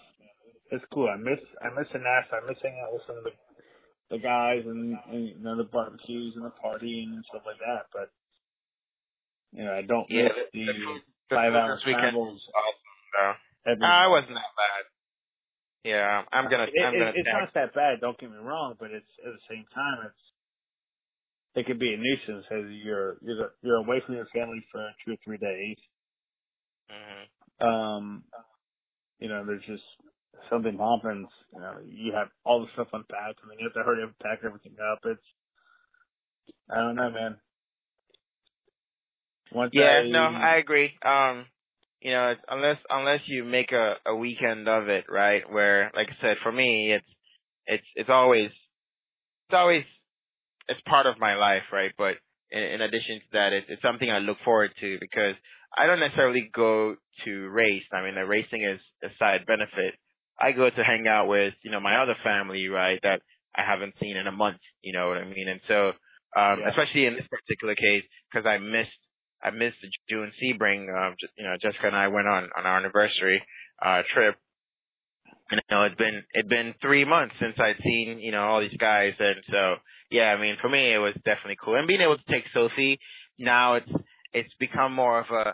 [0.70, 1.08] it's cool.
[1.08, 2.42] I miss I miss the NASA.
[2.42, 3.34] I miss hanging out with some of the
[4.10, 7.88] the guys and, and you know the barbecues and the partying and stuff like that.
[7.92, 8.10] But
[9.52, 12.40] you know I don't yeah, miss the, the, five hour travels.
[12.54, 13.74] Awesome, though.
[13.80, 14.84] No, I wasn't that bad.
[15.84, 16.64] Yeah, I'm gonna.
[16.72, 17.12] It, I'm gonna.
[17.14, 18.00] It's not that bad.
[18.00, 20.24] Don't get me wrong, but it's at the same time, it's
[21.54, 25.12] it could be a nuisance as you're you're you're away from your family for two
[25.12, 25.76] or three days.
[26.90, 27.66] Mm-hmm.
[27.66, 28.24] Um,
[29.18, 29.84] you know, there's just
[30.50, 31.28] something happens.
[31.52, 34.10] You know, you have all the stuff unpacked, and then you have to hurry up
[34.10, 35.00] and pack everything up.
[35.04, 35.22] It's
[36.70, 37.36] I don't know, man.
[39.52, 40.90] Once yeah, I, no, I agree.
[41.04, 41.46] Um,
[42.00, 45.42] you know, unless unless you make a a weekend of it, right?
[45.50, 47.06] Where, like I said, for me, it's
[47.66, 48.50] it's it's always
[49.48, 49.84] it's always
[50.68, 51.92] it's part of my life, right?
[51.96, 52.14] But
[52.50, 55.34] in, in addition to that, it's, it's something I look forward to because
[55.76, 57.84] I don't necessarily go to race.
[57.92, 59.94] I mean, the racing is a side benefit.
[60.40, 63.20] I go to hang out with, you know, my other family, right, that
[63.54, 65.48] I haven't seen in a month, you know what I mean?
[65.48, 65.88] And so,
[66.36, 66.68] um, yeah.
[66.70, 68.98] especially in this particular case, because I missed,
[69.42, 72.78] I missed the June Sebring, um, you know, Jessica and I went on, on our
[72.78, 73.42] anniversary,
[73.84, 74.36] uh, trip
[75.50, 78.76] you know, it's been it's been three months since I'd seen you know all these
[78.78, 79.74] guys, and so
[80.10, 81.76] yeah, I mean for me it was definitely cool.
[81.76, 82.98] And being able to take Sophie
[83.38, 83.90] now it's
[84.32, 85.52] it's become more of a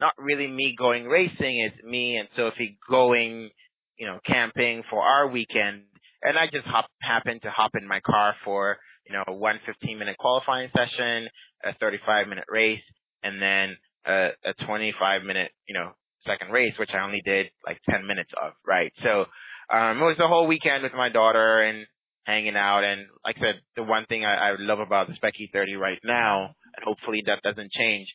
[0.00, 1.70] not really me going racing.
[1.70, 3.50] It's me and Sophie going,
[3.98, 5.82] you know, camping for our weekend.
[6.22, 9.98] And I just hop, happened to hop in my car for, you know, one 15
[9.98, 11.28] minute qualifying session,
[11.64, 12.82] a 35 minute race,
[13.22, 15.92] and then a, a 25 minute, you know,
[16.26, 18.92] second race, which I only did like 10 minutes of, right?
[19.02, 19.26] So,
[19.70, 21.86] um, it was the whole weekend with my daughter and
[22.24, 22.84] hanging out.
[22.84, 25.98] And like I said, the one thing I, I love about the Spec E30 right
[26.04, 28.08] now, and hopefully that doesn't change,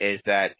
[0.00, 0.52] is that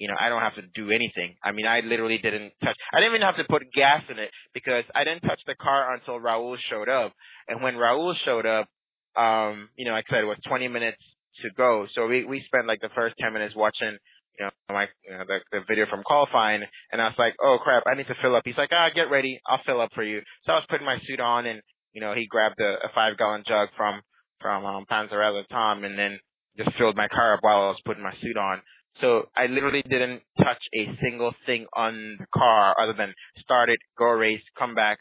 [0.00, 1.36] you know, I don't have to do anything.
[1.44, 2.74] I mean, I literally didn't touch.
[2.90, 5.92] I didn't even have to put gas in it because I didn't touch the car
[5.92, 7.12] until Raul showed up.
[7.46, 8.66] And when Raul showed up,
[9.14, 11.04] um, you know, like I said, it was 20 minutes
[11.44, 11.86] to go.
[11.94, 13.92] So we we spent like the first 10 minutes watching,
[14.40, 17.58] you know, my you know, the the video from qualifying, and I was like, oh
[17.62, 18.42] crap, I need to fill up.
[18.46, 20.22] He's like, ah, get ready, I'll fill up for you.
[20.46, 21.60] So I was putting my suit on, and
[21.92, 24.00] you know, he grabbed a, a five gallon jug from
[24.40, 26.18] from um, Panzarella Tom, and then
[26.56, 28.62] just filled my car up while I was putting my suit on.
[29.00, 33.78] So I literally didn't touch a single thing on the car other than start it,
[33.98, 34.98] go race, come back.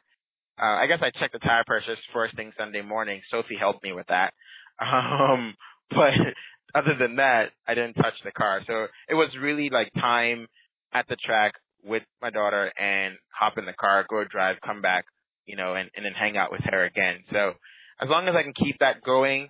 [0.62, 3.22] Uh, I guess I checked the tire pressures first thing Sunday morning.
[3.32, 4.34] Sophie helped me with that.
[4.82, 5.56] Um,
[5.90, 6.14] but
[6.76, 8.62] other than that, I didn't touch the car.
[8.66, 10.48] So it was really like time
[10.94, 15.06] at the track with my daughter and hop in the car, go drive, come back,
[15.46, 17.24] you know, and, and then hang out with her again.
[17.32, 17.54] So
[18.02, 19.50] as long as I can keep that going,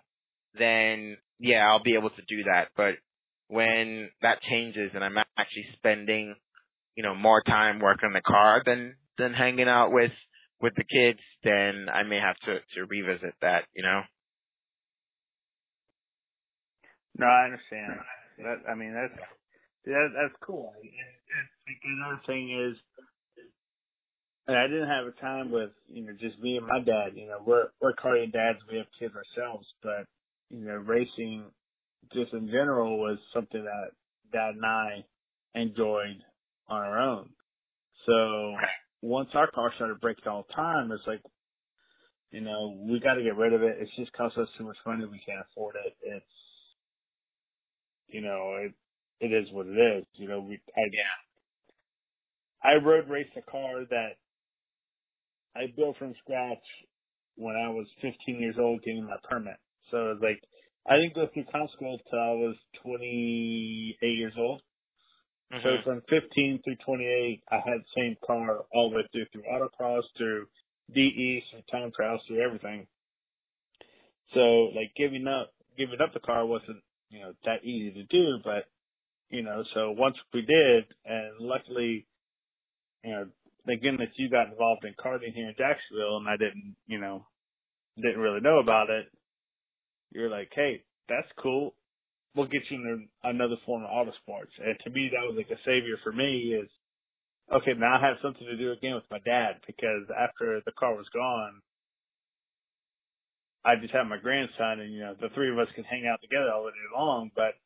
[0.58, 2.70] then yeah, I'll be able to do that.
[2.76, 2.96] But
[3.50, 6.36] when that changes and I'm actually spending,
[6.96, 10.12] you know, more time working in the car than than hanging out with
[10.62, 14.02] with the kids, then I may have to to revisit that, you know.
[17.18, 18.00] No, I understand.
[18.38, 19.20] That I mean that's
[19.86, 20.74] that, that's cool.
[20.78, 22.78] And another thing is,
[24.48, 27.16] and I didn't have a time with you know just me and my dad.
[27.16, 28.60] You know, we're we're karting dads.
[28.72, 30.06] We have kids ourselves, but
[30.52, 31.46] you know, racing
[32.14, 33.92] just in general was something that
[34.32, 35.06] Dad and I
[35.56, 36.22] enjoyed
[36.68, 37.30] on our own.
[38.06, 38.56] So
[39.02, 41.22] once our car started breaking all the time, it's like,
[42.32, 43.78] you know, we got to get rid of it.
[43.80, 45.06] It's just cost us too much money.
[45.06, 45.96] We can't afford it.
[46.02, 46.26] It's,
[48.08, 48.74] you know, it
[49.20, 50.06] it is what it is.
[50.14, 52.72] You know, we I yeah.
[52.72, 54.18] I road raced a car that
[55.56, 56.64] I built from scratch
[57.36, 59.56] when I was 15 years old, getting my permit.
[59.92, 60.44] So it was like
[60.88, 64.62] I didn't go through comp school till I was 28 years old.
[65.54, 65.64] Mm-hmm.
[65.64, 69.44] So from 15 through 28, I had the same car all the way through, through
[69.44, 70.48] autocross, through
[70.94, 72.88] DE, through time trials, through everything.
[74.34, 78.38] So like giving up, giving up the car wasn't, you know, that easy to do,
[78.44, 78.66] but,
[79.30, 82.06] you know, so once we did, and luckily,
[83.04, 83.28] you know,
[83.66, 87.26] thank goodness you got involved in karting here in Jacksonville and I didn't, you know,
[87.98, 89.08] didn't really know about it
[90.12, 91.74] you're like, hey, that's cool.
[92.36, 94.52] We'll get you into another form of auto sports.
[94.58, 96.70] And to me, that was like a savior for me is,
[97.52, 100.96] okay, now I have something to do again with my dad because after the car
[100.96, 101.62] was gone,
[103.66, 106.22] I just had my grandson and, you know, the three of us can hang out
[106.22, 107.58] together all the day long, but,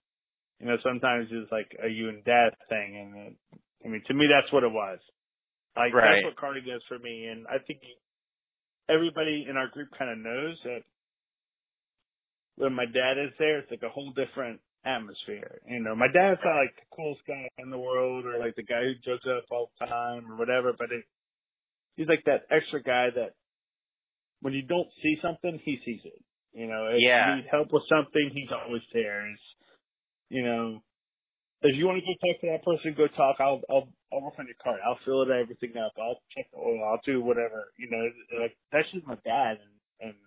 [0.60, 2.98] you know, sometimes it's like a you and dad thing.
[2.98, 3.36] And it,
[3.86, 5.00] I mean, to me, that's what it was.
[5.76, 6.24] Like, right.
[6.24, 7.28] that's what karting is for me.
[7.28, 7.80] And I think
[8.90, 10.82] everybody in our group kind of knows that
[12.56, 15.62] when my dad is there, it's like a whole different atmosphere.
[15.68, 18.64] You know, my dad's not like the coolest guy in the world or like the
[18.64, 21.04] guy who jokes up all the time or whatever, but it,
[21.96, 23.36] he's like that extra guy that
[24.42, 26.22] when you don't see something, he sees it.
[26.54, 27.30] You know, if yeah.
[27.30, 29.26] you need help with something, he's always there.
[29.32, 29.42] It's,
[30.30, 30.84] you know,
[31.64, 33.40] if you want to go talk to that person, go talk.
[33.40, 34.84] I'll I'll I'll work on your card.
[34.86, 35.96] I'll fill it everything up.
[35.98, 36.84] I'll check the oil.
[36.84, 37.72] I'll do whatever.
[37.80, 38.04] You know,
[38.44, 40.18] like that's just my dad, and and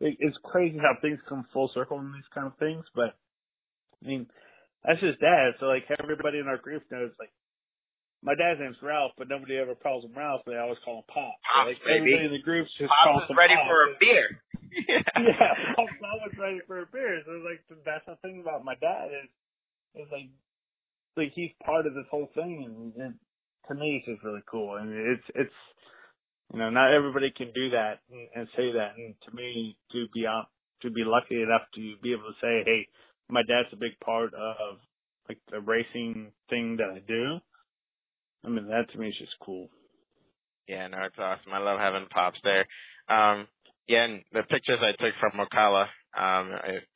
[0.00, 3.16] it's crazy how things come full circle in these kind of things, but
[4.04, 4.26] I mean,
[4.84, 5.56] that's his dad.
[5.58, 7.32] So like everybody in our group knows like
[8.22, 10.42] my dad's name's Ralph, but nobody ever calls him Ralph.
[10.46, 11.36] They always call him Pop.
[11.46, 12.12] Pops, like baby.
[12.12, 13.68] everybody in the group just Pops calls him ready Pop.
[13.68, 14.26] for a beer.
[14.72, 17.22] yeah, yeah Pop's always ready for a beer.
[17.24, 19.30] So like that's the thing about my dad is
[20.04, 20.28] is like
[21.16, 23.14] like he's part of this whole thing, and, and
[23.68, 24.76] to me it's just really cool.
[24.76, 25.58] And it's it's
[26.52, 28.92] you know, not everybody can do that and, and say that.
[28.96, 30.26] And to me, to be
[30.82, 32.86] to be lucky enough to be able to say, hey,
[33.28, 34.78] my dad's a big part of
[35.28, 37.38] like the racing thing that I do.
[38.44, 39.68] I mean, that to me is just cool.
[40.68, 41.52] Yeah, no, it's awesome.
[41.52, 42.66] I love having pops there.
[43.08, 43.46] Um,
[43.88, 45.86] yeah, and the pictures I took from Ocala.
[46.16, 46.50] Um,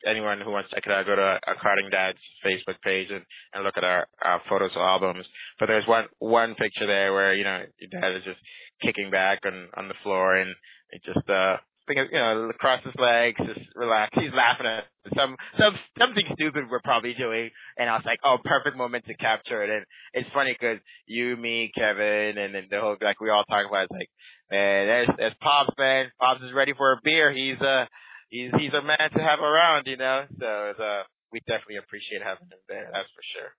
[0.06, 3.22] anyone who wants to check it out, go to our Karting Dad's Facebook page and,
[3.52, 5.26] and look at our, our photos albums.
[5.58, 8.40] But there's one one picture there where you know your dad is just
[8.82, 10.54] kicking back on on the floor, and
[10.90, 11.56] it just uh
[11.88, 14.14] you know, across his legs, just relax.
[14.14, 14.84] He's laughing at
[15.16, 19.14] some some something stupid we're probably doing, and I was like, oh, perfect moment to
[19.14, 19.70] capture it.
[19.70, 23.66] And it's funny because you, me, Kevin, and then the whole like we all talk
[23.66, 23.90] about.
[23.90, 24.10] It's like,
[24.50, 26.10] man, there's there's Pops, man.
[26.20, 27.32] Pops is ready for a beer.
[27.32, 27.88] He's a
[28.28, 30.24] he's he's a man to have around, you know.
[30.38, 31.02] So it's, uh,
[31.32, 32.90] we definitely appreciate having him there.
[32.92, 33.50] That's for sure.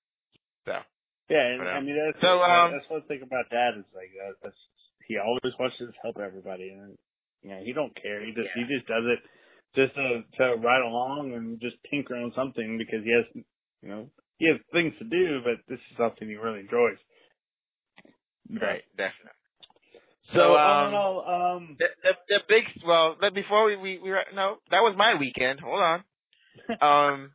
[0.66, 0.76] So.
[1.30, 4.36] Yeah, and, I mean that's so, um, that's one thing about that is like that,
[4.44, 4.62] that's
[5.12, 6.96] he always wants to help everybody, and
[7.44, 8.24] you know he don't care.
[8.24, 8.64] He just yeah.
[8.64, 9.20] he just does it
[9.76, 13.28] just to to ride along and just tinker on something because he has
[13.84, 14.08] you know
[14.40, 16.98] he has things to do, but this is something he really enjoys.
[18.50, 19.38] Right, definitely.
[20.34, 24.58] So, so um, all, um, the, the the big well, before we we, we no,
[24.72, 25.60] that was my weekend.
[25.60, 26.04] Hold on.
[26.82, 27.32] um,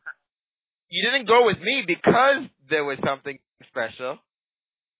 [0.89, 3.37] you didn't go with me because there was something
[3.69, 4.17] special.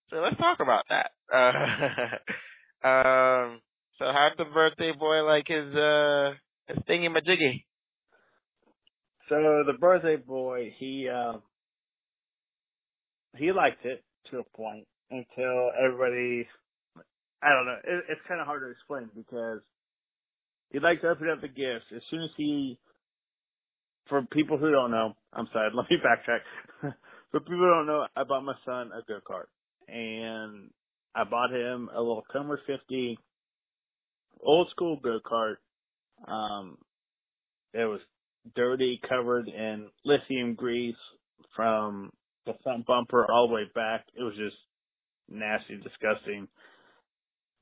[0.09, 1.11] So let's talk about that.
[1.33, 1.51] Uh,
[2.83, 3.61] um,
[3.97, 6.31] so how'd the birthday boy like his uh
[6.67, 7.65] his thingy majiggy?
[9.29, 11.39] So the birthday boy, he uh,
[13.35, 16.47] he liked it to a point until everybody.
[17.41, 17.77] I don't know.
[17.83, 19.59] It, it's kind of hard to explain because
[20.71, 22.77] he liked to open up the gifts as soon as he.
[24.07, 25.69] For people who don't know, I'm sorry.
[25.75, 26.93] Let me backtrack.
[27.31, 29.51] For people who don't know, I bought my son a go kart,
[29.89, 30.69] and
[31.17, 33.17] I bought him a little Comer 50
[34.39, 35.55] old school go kart.
[36.27, 36.77] Um,
[37.73, 38.01] it was
[38.55, 40.95] dirty, covered in lithium grease
[41.55, 42.11] from
[42.45, 44.05] the front bumper all the way back.
[44.15, 44.55] It was just
[45.27, 46.47] nasty, disgusting.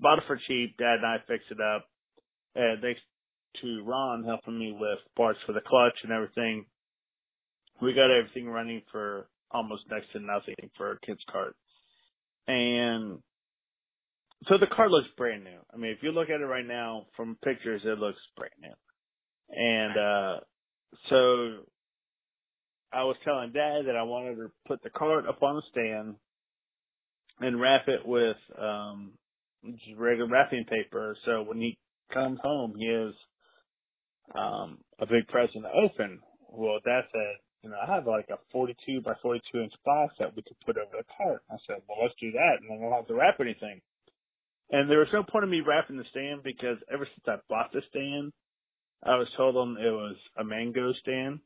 [0.01, 0.75] Bought it for cheap.
[0.77, 1.87] Dad and I fixed it up.
[2.55, 2.99] And thanks
[3.61, 6.65] to Ron helping me with parts for the clutch and everything,
[7.81, 11.55] we got everything running for almost next to nothing for a kid's cart.
[12.47, 13.19] And
[14.47, 15.57] so the car looks brand new.
[15.73, 18.73] I mean, if you look at it right now from pictures, it looks brand new.
[19.49, 20.39] And uh
[21.09, 21.65] so
[22.93, 26.15] I was telling Dad that I wanted to put the cart up on the stand
[27.39, 29.13] and wrap it with um
[29.65, 31.15] just regular wrapping paper.
[31.25, 31.77] So when he
[32.13, 33.13] comes home, he has
[34.36, 36.19] um a big present to open.
[36.49, 40.36] Well, Dad said, you know, I have like a 42 by 42 inch box that
[40.36, 41.41] we could put over the cart.
[41.49, 43.81] I said, well, let's do that, and then we'll have to wrap anything.
[44.72, 47.72] And there was no point in me wrapping the stand because ever since I bought
[47.72, 48.34] the stand,
[49.03, 51.39] I was told them it was a mango stand.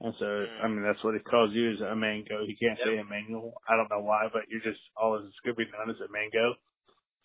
[0.00, 0.64] And so, mm.
[0.64, 2.44] I mean, that's what he calls you is a mango.
[2.44, 2.86] He can't yep.
[2.86, 3.54] say a mango.
[3.68, 6.58] I don't know why, but you're just always going to be known as a mango.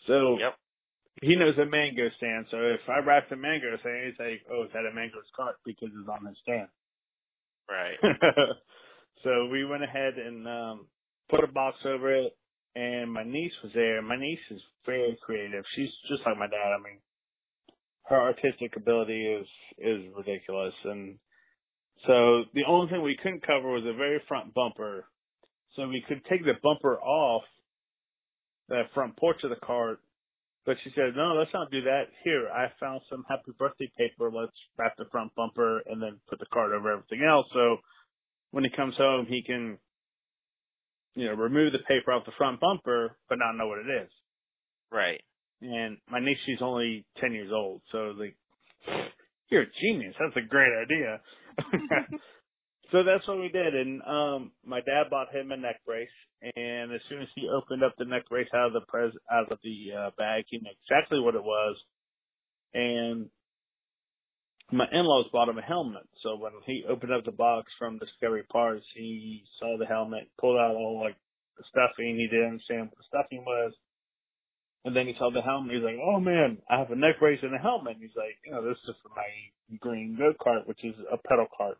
[0.07, 0.55] So, yep.
[1.21, 2.45] he knows a mango stand.
[2.51, 5.57] So if I wrap the mango stand, he's like, oh, is that a mango's cart
[5.65, 6.69] because it's on his stand.
[7.67, 7.97] Right.
[9.23, 10.87] so we went ahead and um
[11.29, 12.33] put a box over it
[12.75, 14.01] and my niece was there.
[14.01, 15.63] My niece is very creative.
[15.75, 16.71] She's just like my dad.
[16.71, 16.99] I mean,
[18.07, 19.47] her artistic ability is
[19.77, 21.17] is ridiculous, and
[22.07, 25.05] so the only thing we couldn't cover was the very front bumper.
[25.75, 27.43] So we could take the bumper off
[28.67, 29.99] the front porch of the cart,
[30.65, 32.07] but she said, "No, let's not do that.
[32.23, 34.31] Here, I found some happy birthday paper.
[34.31, 37.47] Let's wrap the front bumper and then put the card over everything else.
[37.53, 37.77] So
[38.51, 39.77] when he comes home, he can."
[41.15, 44.09] You know, remove the paper off the front bumper, but not know what it is.
[44.91, 45.21] Right.
[45.61, 47.81] And my niece, she's only 10 years old.
[47.91, 48.35] So like,
[49.49, 50.15] you're a genius.
[50.19, 51.21] That's a great idea.
[52.91, 53.75] so that's what we did.
[53.75, 56.07] And, um, my dad bought him a neck brace.
[56.55, 59.51] And as soon as he opened up the neck brace out of the pres, out
[59.51, 61.75] of the uh, bag, he knew exactly what it was.
[62.73, 63.29] And
[64.71, 66.07] my in-laws bought him a helmet.
[66.23, 70.59] So when he opened up the box from Discovery Parts, he saw the helmet, pulled
[70.59, 71.15] out all like
[71.57, 72.15] the stuffing.
[72.15, 73.73] He didn't understand what the stuffing was.
[74.83, 75.75] And then he saw the helmet.
[75.75, 78.37] He's like, "Oh man, I have a neck brace and a helmet." And he's like,
[78.45, 79.29] "You know, this is for my
[79.77, 81.77] green go kart, which is a pedal cart."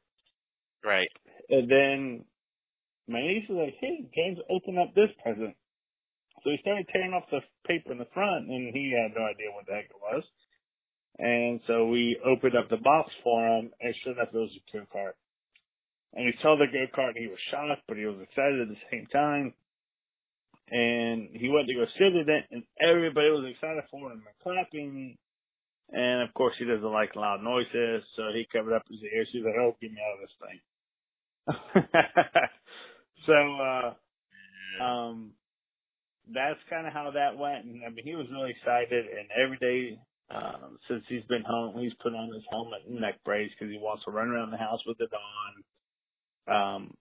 [0.83, 1.09] Right.
[1.49, 2.25] And then
[3.07, 5.55] my niece was like, "Hey, James, open up this present."
[6.43, 9.51] So he started tearing off the paper in the front, and he had no idea
[9.51, 10.23] what the heck it was.
[11.19, 14.77] And so we opened up the box for him, and sure enough, it was a
[14.77, 15.13] go kart.
[16.13, 18.69] And he saw the go kart, and he was shocked, but he was excited at
[18.69, 19.53] the same time.
[20.69, 24.41] And he went to go sit in it, and everybody was excited for him and
[24.41, 25.17] clapping.
[25.91, 29.27] And of course, he doesn't like loud noises, so he covered up his ears.
[29.33, 30.59] He's like, "Oh, get me out of this thing."
[33.27, 35.33] so, uh, um,
[36.33, 37.65] that's kind of how that went.
[37.65, 39.99] And I mean, he was really excited, and every day
[40.33, 43.79] um, since he's been home, he's put on his helmet and neck brace because he
[43.79, 45.53] wants to run around the house with it on.
[46.47, 46.93] Um,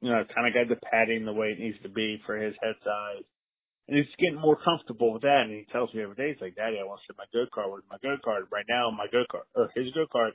[0.00, 2.54] you know, kind of got the padding the way it needs to be for his
[2.62, 3.24] head size.
[3.88, 5.42] and he's getting more comfortable with that.
[5.44, 7.44] And he tells me every day, he's like, "Daddy, I want to sit my go
[7.52, 7.70] kart.
[7.70, 8.50] Where's my go kart?
[8.50, 10.32] Right now, my go kart or his go kart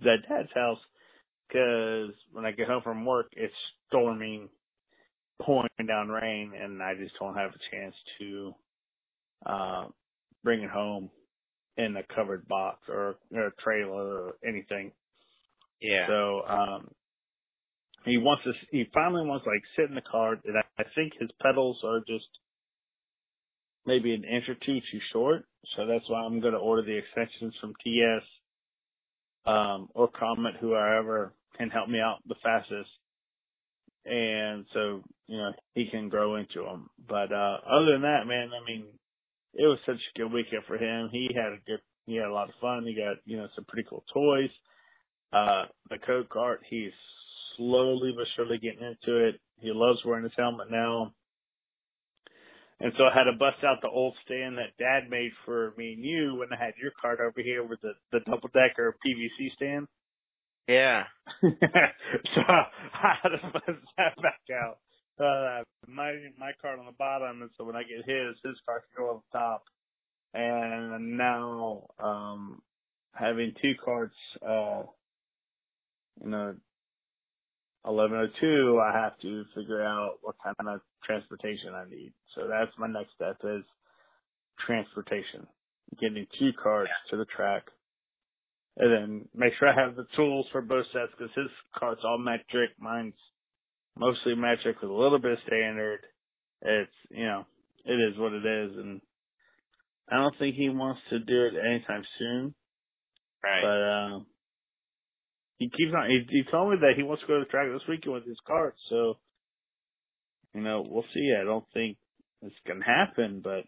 [0.00, 0.78] is at Dad's house
[1.48, 3.54] because when I get home from work, it's
[3.88, 4.48] storming,
[5.42, 8.52] pouring down rain, and I just don't have a chance to
[9.46, 9.84] uh,
[10.44, 11.10] bring it home
[11.78, 14.92] in a covered box or, or a trailer or anything.
[15.80, 16.06] Yeah.
[16.06, 16.88] So um
[18.04, 18.52] he wants to.
[18.70, 21.78] He finally wants to like sit in the car, and I, I think his pedals
[21.84, 22.28] are just
[23.86, 25.44] maybe an inch or two too short.
[25.76, 28.22] So that's why I'm going to order the extensions from TS
[29.46, 32.90] um, or Comet, whoever can help me out the fastest.
[34.04, 36.90] And so, you know, he can grow into them.
[37.08, 38.86] But, uh, other than that, man, I mean,
[39.58, 41.08] it was such a good weekend for him.
[41.10, 42.84] He had a good, he had a lot of fun.
[42.86, 44.50] He got, you know, some pretty cool toys.
[45.32, 46.92] Uh, the code cart, he's
[47.56, 49.40] slowly but surely getting into it.
[49.60, 51.12] He loves wearing his helmet now.
[52.80, 55.94] And so I had to bust out the old stand that dad made for me
[55.94, 59.52] and you when I had your cart over here with the, the double decker PVC
[59.56, 59.88] stand.
[60.68, 61.04] Yeah.
[61.42, 64.78] so I had to bust that back out.
[65.20, 67.42] Uh, my, my cart on the bottom.
[67.42, 69.64] And so when I get his, his cart can go on the top.
[70.34, 72.62] And now, um,
[73.12, 74.14] having two carts,
[74.46, 74.82] uh,
[76.22, 76.54] you know,
[77.82, 82.12] 1102, I have to figure out what kind of transportation I need.
[82.34, 83.64] So that's my next step is
[84.66, 85.46] transportation,
[86.00, 86.84] getting two yeah.
[87.10, 87.62] to the track,
[88.76, 92.18] and then make sure I have the tools for both sets because his cart's all
[92.18, 93.14] metric, mine's
[93.98, 96.00] mostly metric with a little bit of standard.
[96.62, 97.44] It's you know
[97.84, 99.00] it is what it is, and
[100.10, 102.54] I don't think he wants to do it anytime soon.
[103.42, 103.62] Right.
[103.62, 104.26] But um,
[105.58, 106.08] he keeps on.
[106.08, 108.26] He, he told me that he wants to go to the track this weekend with
[108.26, 108.74] his cart.
[108.88, 109.14] So,
[110.54, 111.34] you know, we'll see.
[111.38, 111.96] I don't think
[112.42, 113.64] it's gonna happen, but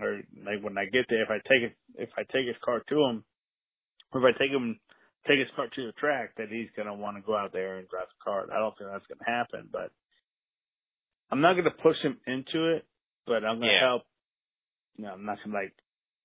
[0.00, 2.86] or like when I get there, if I take it, if I take his cart
[2.88, 3.24] to him,
[4.12, 4.78] or if I take him,
[5.28, 7.88] take his cart to the track, that he's gonna want to go out there and
[7.88, 8.46] drive the car.
[8.50, 9.90] I don't think that's gonna happen, but
[11.30, 12.86] I'm not gonna push him into it,
[13.26, 13.88] but I'm gonna yeah.
[13.88, 14.02] help.
[14.96, 15.74] You know, I'm not gonna like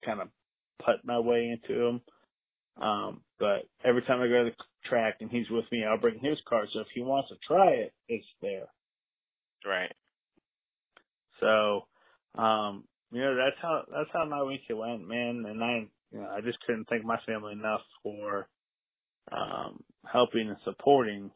[0.05, 0.29] kind of
[0.83, 2.01] put my way into him.
[2.81, 6.19] Um, but every time I go to the track and he's with me, I'll bring
[6.19, 6.65] his car.
[6.73, 8.67] So if he wants to try it, it's there.
[9.65, 9.93] Right.
[11.39, 11.87] So,
[12.41, 15.45] um, you know, that's how, that's how my weekend went, man.
[15.47, 18.47] And I, you know, I just couldn't thank my family enough for,
[19.31, 21.31] um, helping and supporting,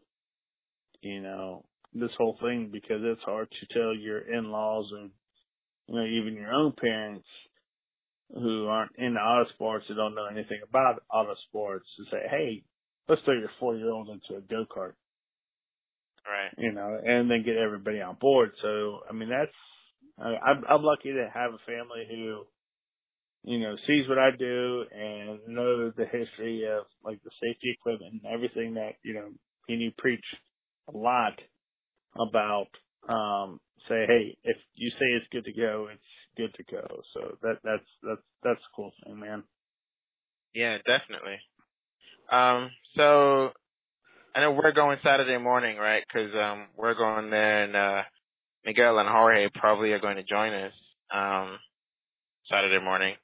[1.02, 5.12] you know, this whole thing because it's hard to tell your in-laws and,
[5.88, 7.26] you know, even your own parents
[8.34, 12.64] who aren't into auto sports who don't know anything about auto sports to say, hey,
[13.08, 14.94] let's throw your four year old into a go kart.
[16.28, 16.52] Right.
[16.58, 18.52] You know, and then get everybody on board.
[18.62, 19.52] So, I mean, that's,
[20.20, 22.44] I, I'm, I'm lucky to have a family who,
[23.48, 28.22] you know, sees what I do and knows the history of like the safety equipment
[28.22, 29.30] and everything that, you know,
[29.70, 30.26] and you preach
[30.94, 31.40] a lot
[32.16, 32.68] about,
[33.08, 36.02] um, say, hey, if you say it's good to go, it's
[36.36, 37.02] good to go.
[37.14, 39.44] So that that's that's that's a cool thing, man.
[40.54, 41.38] Yeah, definitely.
[42.30, 43.52] Um, so
[44.36, 46.04] I know we're going Saturday morning, right?
[46.06, 48.02] Because um, we're going there, and uh,
[48.66, 50.74] Miguel and Jorge probably are going to join us
[51.14, 51.58] um,
[52.52, 53.16] Saturday morning.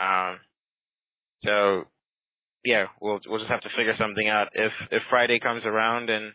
[0.00, 0.38] Um,
[1.44, 1.84] so
[2.64, 4.48] yeah, we'll we'll just have to figure something out.
[4.54, 6.32] If if Friday comes around and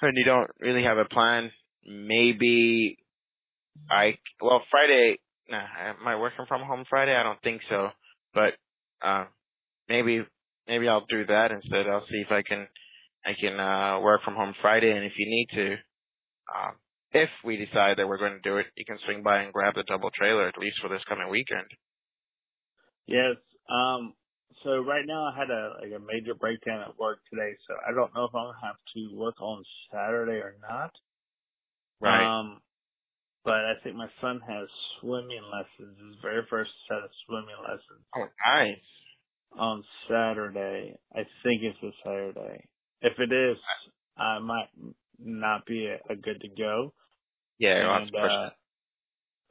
[0.00, 1.50] and you don't really have a plan,
[1.86, 2.98] maybe
[3.90, 5.18] I well Friday.
[5.50, 7.14] Nah, am I working from home Friday?
[7.14, 7.88] I don't think so.
[8.34, 8.54] But
[9.02, 9.24] uh,
[9.88, 10.22] maybe
[10.66, 11.86] maybe I'll do that instead.
[11.88, 12.66] I'll see if I can
[13.24, 14.90] I can uh, work from home Friday.
[14.90, 15.72] And if you need to,
[16.54, 16.70] uh,
[17.12, 19.74] if we decide that we're going to do it, you can swing by and grab
[19.74, 21.66] the double trailer at least for this coming weekend.
[23.08, 23.36] Yes.
[23.70, 24.14] Um.
[24.64, 27.94] So right now I had a like a major breakdown at work today, so I
[27.94, 30.92] don't know if I'm gonna have to work on Saturday or not.
[32.00, 32.40] Right.
[32.40, 32.60] Um,
[33.44, 34.68] but I think my son has
[35.00, 38.06] swimming lessons, his very first set of swimming lessons.
[38.16, 38.78] Oh, nice.
[39.58, 40.98] On Saturday.
[41.12, 42.68] I think it's a Saturday.
[43.00, 43.56] If it is,
[44.16, 44.68] I might
[45.18, 46.94] not be a, a good to go.
[47.58, 48.50] Yeah, and, uh,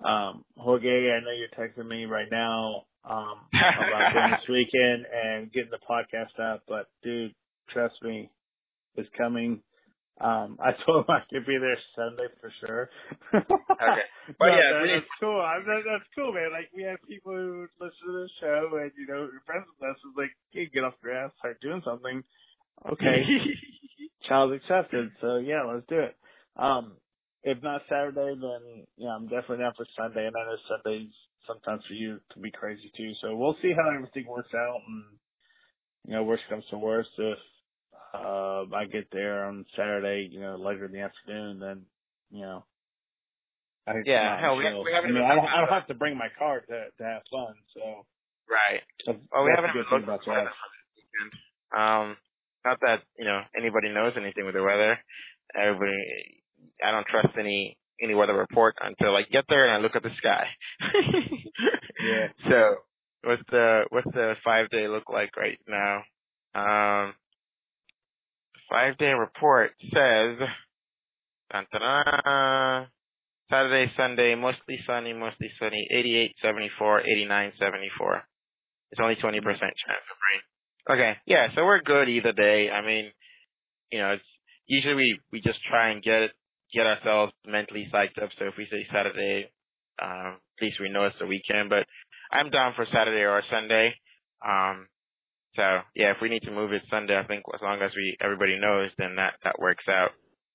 [0.08, 5.52] um, Jorge, I know you're texting me right now, um, about doing this weekend and
[5.52, 7.34] getting the podcast up, but dude,
[7.70, 8.30] trust me,
[8.96, 9.62] it's coming.
[10.20, 12.90] Um, I told him I could be there Sunday for sure.
[13.34, 14.02] okay.
[14.40, 15.40] But no, yeah, really, that's cool.
[15.40, 16.52] I, that, that's cool, man.
[16.52, 19.90] Like we have people who listen to the show, and you know, your friends with
[19.90, 22.24] us is like, hey, get off your ass, start doing something.
[22.92, 23.24] Okay,
[24.28, 25.12] challenge accepted.
[25.22, 26.16] So yeah, let's do it.
[26.56, 26.94] Um,
[27.44, 30.26] if not Saturday, then yeah, I'm definitely down for Sunday.
[30.26, 31.14] And I know Sundays
[31.48, 33.14] sometimes for you can be crazy too.
[33.22, 34.82] So we'll see how everything works out.
[34.88, 35.04] And
[36.06, 37.38] you know, worst comes to worst, if
[38.14, 41.82] uh, I get there on Saturday, you know, later in the afternoon, then
[42.32, 42.66] you know.
[43.88, 45.12] I yeah, hell, we, we haven't.
[45.12, 47.56] I mean, I don't, I don't have to bring my car to to have fun,
[47.74, 48.06] so.
[48.48, 48.82] Right.
[49.08, 50.48] oh, we haven't even looked about that.
[50.96, 51.32] Weekend.
[51.76, 52.18] Um,
[52.66, 55.00] not that you know anybody knows anything with the weather.
[55.56, 56.44] Everybody,
[56.84, 60.04] I don't trust any any weather report until I get there and I look at
[60.04, 60.46] the sky.
[62.04, 62.28] yeah.
[62.50, 62.76] So
[63.24, 66.04] what's the what's the five day look like right now?
[66.56, 67.14] Um,
[68.70, 70.38] five day report says
[73.50, 78.24] Saturday, Sunday, mostly sunny, mostly sunny, 88, 74, 89, 74.
[78.92, 80.42] It's only 20% chance of rain.
[80.90, 82.70] Okay, yeah, so we're good either day.
[82.70, 83.12] I mean,
[83.92, 84.24] you know, it's
[84.68, 86.32] usually we we just try and get
[86.74, 88.30] get ourselves mentally psyched up.
[88.38, 89.52] So if we say Saturday,
[90.02, 91.70] um, at least we know it's the weekend.
[91.70, 91.86] But
[92.32, 93.94] I'm down for Saturday or Sunday.
[94.46, 94.88] Um,
[95.56, 98.18] so yeah, if we need to move it Sunday, I think as long as we
[98.22, 100.12] everybody knows, then that that works out.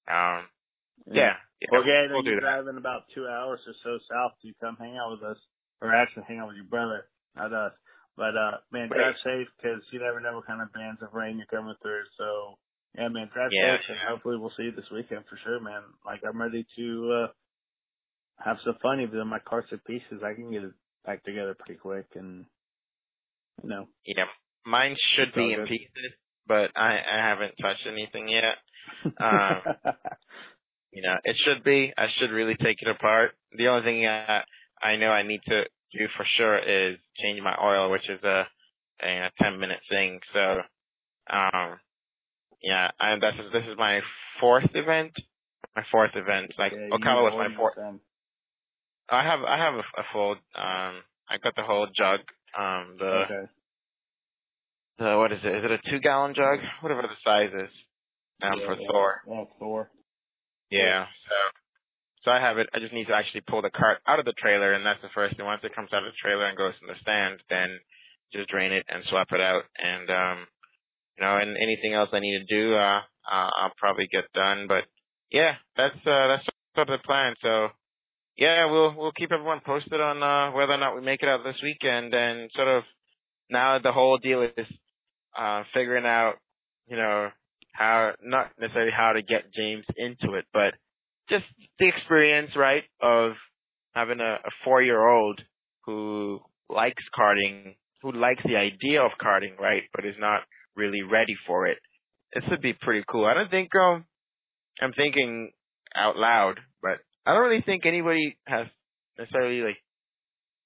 [0.07, 0.47] Um,
[1.11, 1.35] yeah.
[1.61, 4.97] yeah well, yeah, we'll you're driving about two hours or so south to come hang
[4.97, 5.39] out with us,
[5.81, 7.73] or actually hang out with your brother, not us.
[8.17, 11.39] But uh, man, drive safe because you never know what kind of bands of rain
[11.39, 12.05] you're coming through.
[12.19, 12.59] So
[12.97, 15.83] yeah, man, drive yeah, and hopefully we'll see you this weekend for sure, man.
[16.05, 17.33] Like I'm ready to uh
[18.45, 19.01] have some fun.
[19.01, 20.73] Even though my car's in pieces, I can get it
[21.05, 22.45] back together pretty quick, and
[23.63, 23.89] you know.
[24.05, 24.25] Yeah,
[24.67, 25.69] mine should be in good.
[25.69, 26.13] pieces,
[26.47, 28.57] but I I haven't touched anything yet.
[29.21, 29.63] Um,
[30.93, 31.93] you know, it should be.
[31.97, 33.33] I should really take it apart.
[33.57, 34.43] The only thing I,
[34.83, 38.47] I know I need to do for sure is change my oil, which is a
[39.03, 40.21] a, a ten minute thing.
[40.33, 40.61] So,
[41.35, 41.79] um,
[42.63, 44.01] yeah, and this is this is my
[44.41, 45.13] fourth event.
[45.75, 46.53] My fourth event.
[46.59, 47.75] Like yeah, Ocala was my fourth.
[49.11, 50.33] I have I have a, a, full.
[50.33, 52.21] Um, I got the whole jug.
[52.59, 53.45] Um, the okay.
[54.99, 55.57] the what is it?
[55.57, 56.59] Is it a two gallon jug?
[56.81, 57.71] Whatever the size is.
[58.43, 58.89] Um, yeah, for yeah.
[58.91, 59.23] Thor.
[59.29, 59.91] Yeah, Thor.
[60.71, 61.05] Yeah.
[61.05, 61.37] So
[62.25, 62.69] so I have it.
[62.75, 65.11] I just need to actually pull the cart out of the trailer, and that's the
[65.15, 65.45] first thing.
[65.45, 67.81] Once it comes out of the trailer and goes in the stand, then
[68.33, 69.65] just drain it and swap it out.
[69.77, 70.39] And um,
[71.19, 73.01] you know, and anything else I need to do, uh,
[73.31, 74.67] I'll probably get done.
[74.69, 74.85] But
[75.31, 77.35] yeah, that's uh, that's sort of the plan.
[77.43, 77.69] So
[78.37, 81.45] yeah, we'll we'll keep everyone posted on uh, whether or not we make it out
[81.45, 82.15] this weekend.
[82.15, 82.85] And sort of
[83.51, 84.67] now the whole deal is
[85.39, 86.35] uh, figuring out,
[86.89, 87.29] you know,
[87.73, 90.75] how not necessarily how to get James into it, but
[91.29, 91.45] just
[91.79, 93.33] the experience, right, of
[93.95, 95.41] having a, a four year old
[95.85, 100.43] who likes karting, who likes the idea of karting, right, but is not
[100.77, 101.79] really ready for it.
[102.35, 103.27] This would be pretty cool.
[103.27, 104.05] I don't think um
[104.81, 105.51] I'm thinking
[105.95, 108.67] out loud, but I don't really think anybody has
[109.19, 109.77] necessarily like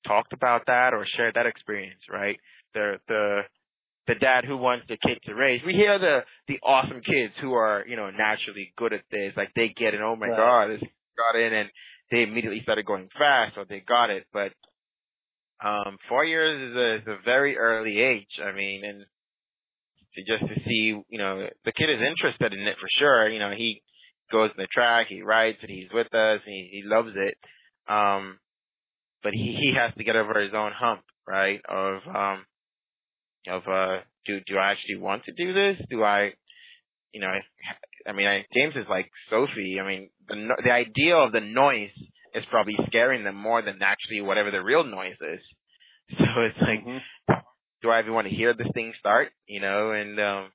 [0.06, 2.38] talked about that or shared that experience, right?
[2.74, 3.40] The the
[4.06, 5.60] the dad who wants the kid to raise.
[5.66, 9.50] We hear the the awesome kids who are you know naturally good at this, like
[9.54, 10.00] they get it.
[10.00, 10.36] Oh my right.
[10.36, 11.68] god, this got in and
[12.10, 14.26] they immediately started going fast, or they got it.
[14.32, 14.52] But
[15.64, 18.38] um, four years is a, is a very early age.
[18.42, 19.06] I mean, and
[20.26, 23.28] just to see, you know, the kid is interested in it for sure.
[23.28, 23.82] You know, he
[24.30, 27.36] goes in the track, he rides it, he's with us, he he loves it.
[27.88, 28.38] Um,
[29.22, 31.60] but he he has to get over his own hump, right?
[31.68, 32.44] Of um
[33.48, 35.76] of uh do do I actually want to do this?
[35.90, 36.30] Do I
[37.12, 37.32] you know
[38.06, 39.78] I mean I, James is like Sophie.
[39.80, 41.90] I mean the the idea of the noise
[42.34, 45.40] is probably scaring them more than actually whatever the real noise is.
[46.18, 47.34] So it's like mm-hmm.
[47.82, 49.28] Do I even want to hear this thing start?
[49.46, 50.50] You know, and um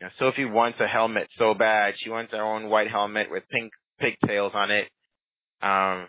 [0.00, 1.94] you know, Sophie wants a helmet so bad.
[2.02, 4.88] She wants her own white helmet with pink pigtails on it.
[5.62, 6.08] Um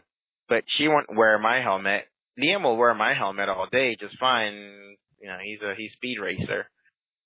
[0.50, 2.04] but she won't wear my helmet.
[2.40, 6.18] Liam will wear my helmet all day just fine you know, he's a he's speed
[6.20, 6.68] racer.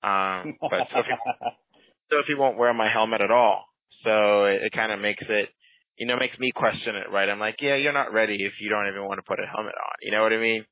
[0.04, 1.16] Um, but Sophie,
[2.12, 3.66] Sophie won't wear my helmet at all.
[4.04, 5.50] So it, it kind of makes it,
[5.98, 7.30] you know, makes me question it, right?
[7.30, 9.74] I'm like, yeah, you're not ready if you don't even want to put a helmet
[9.74, 9.96] on.
[10.02, 10.66] You know what I mean?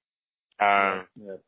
[0.60, 1.40] Um, yeah.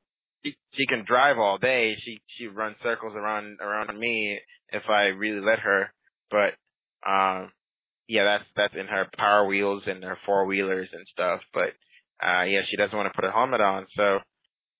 [0.74, 1.96] She, can drive all day.
[2.04, 4.40] She she runs circles around around me
[4.70, 5.92] if I really let her.
[6.30, 6.54] But
[7.10, 7.52] um,
[8.08, 11.42] yeah, that's that's in her power wheels and her four wheelers and stuff.
[11.54, 11.74] But
[12.26, 13.88] uh, yeah, she doesn't want to put a helmet on.
[13.96, 14.20] So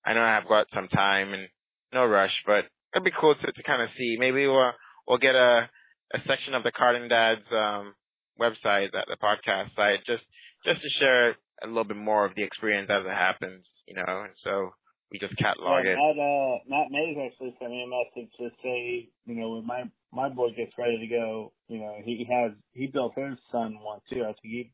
[0.04, 1.48] I know I've got some time and
[1.92, 2.64] no rush, but
[2.94, 4.16] it'd be cool to, to kind of see.
[4.18, 4.72] Maybe we'll
[5.08, 5.68] we'll get a
[6.14, 7.94] a section of the Karting Dads um,
[8.40, 10.22] website, that the podcast site, just
[10.64, 11.30] just to share
[11.62, 14.22] a little bit more of the experience as it happens, you know.
[14.22, 14.70] And so
[15.10, 15.96] we just catalog yeah, it.
[15.96, 19.84] Matt, uh, Matt Mays actually sent me a message to say, you know, when my
[20.12, 24.00] my boy gets ready to go, you know, he has he built his son one
[24.10, 24.22] too.
[24.22, 24.72] I think he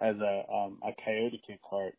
[0.00, 1.94] has a um a Coyote Kid cart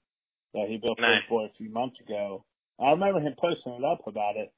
[0.53, 1.21] that he built nice.
[1.21, 2.45] his boy a few months ago.
[2.79, 4.51] I remember him posting it up about it.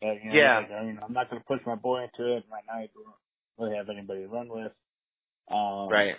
[0.00, 0.58] But, you know, Yeah.
[0.60, 2.80] Like, I mean, I'm not going to push my boy into it right now.
[2.80, 3.14] He don't
[3.58, 4.72] really have anybody to run with.
[5.50, 6.16] Um, Right.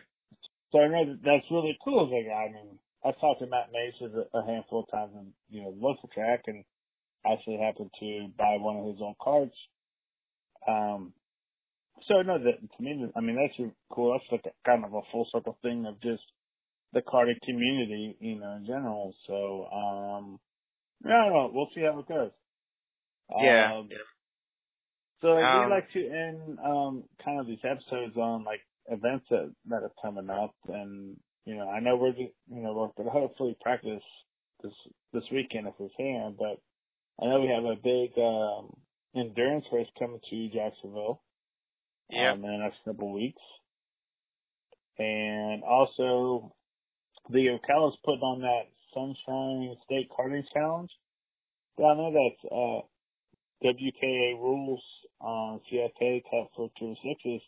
[0.72, 2.06] So I know that that's really cool.
[2.06, 5.70] Like, I mean, I've talked to Matt Mason a, handful of times in, you know,
[5.78, 6.66] local track and
[7.26, 9.56] actually happened to buy one of his own carts.
[10.68, 11.14] Um,
[12.08, 14.14] so no, that to me, I mean, that's cool.
[14.14, 16.24] That's like a, kind of a full circle thing of just
[16.94, 19.14] the karting community, you know, in general.
[19.28, 20.40] So, um,
[21.06, 21.52] yeah, I don't know.
[21.54, 22.32] We'll see how it goes.
[23.38, 23.74] Yeah.
[23.80, 23.90] Um,
[25.22, 29.26] so like, Um, we like to end um kind of these episodes on like events
[29.32, 31.20] that that are coming up, and
[31.50, 34.04] you know I know we're just, you know we're gonna hopefully practice
[34.64, 34.74] this
[35.14, 36.62] this weekend if we can, but
[37.24, 38.72] I know we have a big um
[39.16, 41.22] endurance race coming to Jacksonville
[42.12, 42.34] Yeah.
[42.34, 43.42] um, in the next couple of weeks,
[45.00, 46.54] and also
[47.30, 50.92] the Ocala's putting on that Sunshine State Karting Challenge.
[51.80, 52.82] I know that's uh
[53.64, 54.82] WKA rules
[55.22, 57.42] on CFA Cup for two sixes.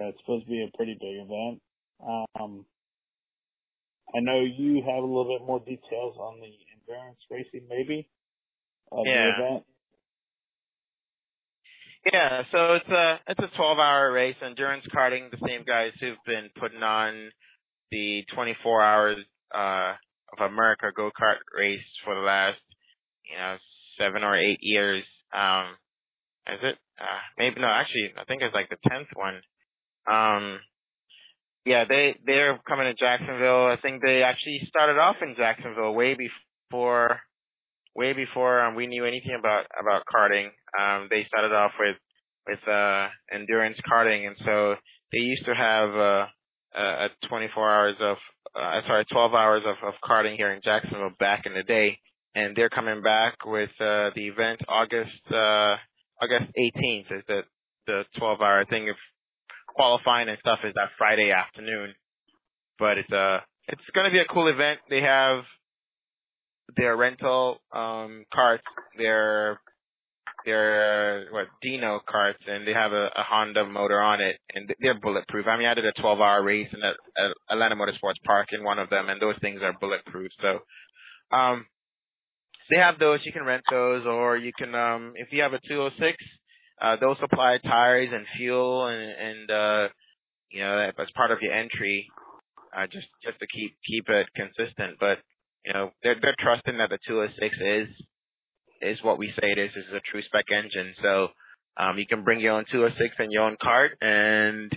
[0.00, 1.62] It's supposed to be a pretty big event.
[2.40, 2.64] Um,
[4.14, 8.08] I know you have a little bit more details on the endurance racing, maybe
[8.92, 9.60] of Yeah.
[12.12, 14.36] Yeah, so it's a it's a 12 hour race.
[14.42, 17.30] Endurance karting, the same guys who've been putting on
[17.90, 19.18] the 24 hours
[19.54, 19.92] uh,
[20.32, 22.58] of America go kart race for the last
[23.30, 23.56] you know
[23.98, 25.04] seven or eight years.
[25.34, 25.76] Um,
[26.46, 26.76] is it?
[26.98, 27.68] Uh, maybe no.
[27.68, 29.42] Actually, I think it's like the tenth one.
[30.10, 30.58] Um,
[31.70, 33.66] yeah, they they're coming to Jacksonville.
[33.66, 37.20] I think they actually started off in Jacksonville way before
[37.94, 40.48] way before um, we knew anything about about karting.
[40.74, 41.94] Um, they started off with
[42.48, 44.74] with uh, endurance karting, and so
[45.12, 46.26] they used to have uh,
[46.74, 48.16] a, a 24 hours of
[48.56, 52.00] uh, sorry 12 hours of, of karting here in Jacksonville back in the day,
[52.34, 55.76] and they're coming back with uh, the event August uh,
[56.20, 57.42] August 18th is the
[57.86, 58.96] the 12 hour thing of
[59.74, 61.94] qualifying and stuff is that Friday afternoon,
[62.78, 64.80] but it's uh it's going to be a cool event.
[64.88, 65.44] They have
[66.76, 68.64] their rental um carts,
[68.96, 69.60] their
[70.44, 74.98] their what Dino carts, and they have a, a Honda motor on it, and they're
[74.98, 75.46] bulletproof.
[75.46, 76.88] I mean, I did a 12-hour race in a,
[77.22, 80.30] at Atlanta Motorsports Park in one of them, and those things are bulletproof.
[80.40, 81.66] So, um,
[82.70, 83.20] they have those.
[83.24, 86.16] You can rent those, or you can, um, if you have a 206,
[86.80, 89.88] uh, they'll supply tires and fuel, and and uh,
[90.50, 92.06] you know as part of your entry,
[92.76, 94.98] uh, just just to keep keep it consistent.
[94.98, 95.18] But
[95.64, 97.88] you know, they're they're trusting that the 206 is
[98.80, 99.70] is what we say it is.
[99.74, 100.94] This is a true spec engine.
[101.02, 101.28] So
[101.76, 104.72] um you can bring your own 206 and your own cart and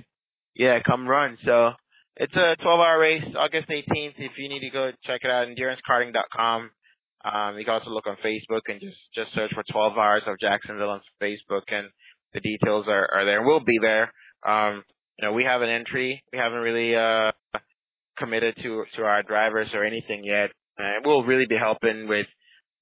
[0.55, 1.37] yeah, come run.
[1.45, 1.71] So
[2.17, 4.13] it's a 12 hour race, August 18th.
[4.17, 6.69] If you need to go check it out, endurancekarting.com.
[7.23, 10.39] Um, you can also look on Facebook and just, just search for 12 hours of
[10.39, 11.87] Jacksonville on Facebook and
[12.33, 13.43] the details are, are there.
[13.43, 14.11] We'll be there.
[14.45, 14.83] Um,
[15.17, 16.23] you know, we have an entry.
[16.33, 17.31] We haven't really, uh,
[18.17, 20.51] committed to, to our drivers or anything yet.
[20.77, 22.27] And we'll really be helping with,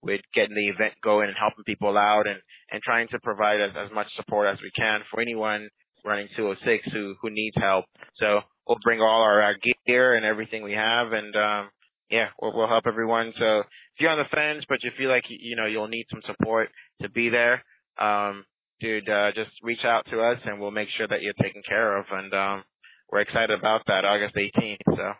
[0.02, 2.40] with getting the event going and helping people out and,
[2.72, 5.70] and trying to provide as, as much support as we can for anyone
[6.04, 7.86] running 206 who, who needs help.
[8.16, 11.70] So we'll bring all our, our gear and everything we have and, um,
[12.12, 13.34] yeah, we'll, we'll help everyone.
[13.40, 13.66] So if
[14.00, 16.70] you're on the fence, but you feel like, you know, you'll need some support
[17.02, 17.64] to be there,
[18.00, 18.46] um,
[18.80, 21.98] dude, uh, just reach out to us and we'll make sure that you're taken care
[21.98, 22.06] of.
[22.12, 22.64] And, um,
[23.12, 24.78] we're excited about that August 18th.
[24.86, 25.14] So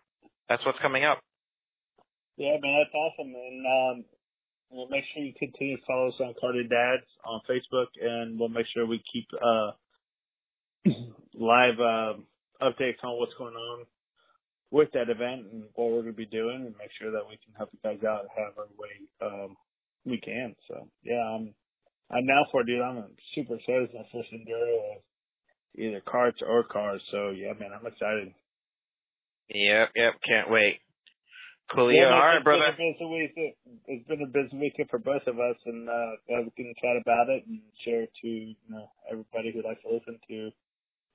[0.48, 1.20] that's what's coming up.
[2.38, 3.34] Yeah, man, that's awesome.
[3.36, 4.06] And um,
[4.72, 8.50] we'll make sure you continue to follow us on Karting Dads on Facebook, and we'll
[8.50, 9.72] make sure we keep uh,
[11.36, 12.14] live uh,
[12.64, 13.86] updates on what's going on
[14.72, 17.38] with that event and what we're going to be doing, and make sure that we
[17.44, 19.56] can help you guys out however way um,
[20.06, 20.56] we can.
[20.68, 21.54] So yeah, I'm
[22.10, 22.82] I'm now for it, dude.
[22.82, 23.04] I'm
[23.36, 23.90] super excited.
[23.92, 25.02] It's my first enduro of
[25.76, 27.02] either carts or cars.
[27.12, 28.34] So yeah, man, I'm excited.
[29.50, 30.80] Yep, yep, can't wait.
[31.74, 32.76] Cool, Yeah, man, all right, brother.
[32.76, 33.56] Been a busy week.
[33.88, 37.30] It's been a busy weekend for both of us, and uh, we can chat about
[37.30, 40.52] it and share it to you know everybody who likes to listen to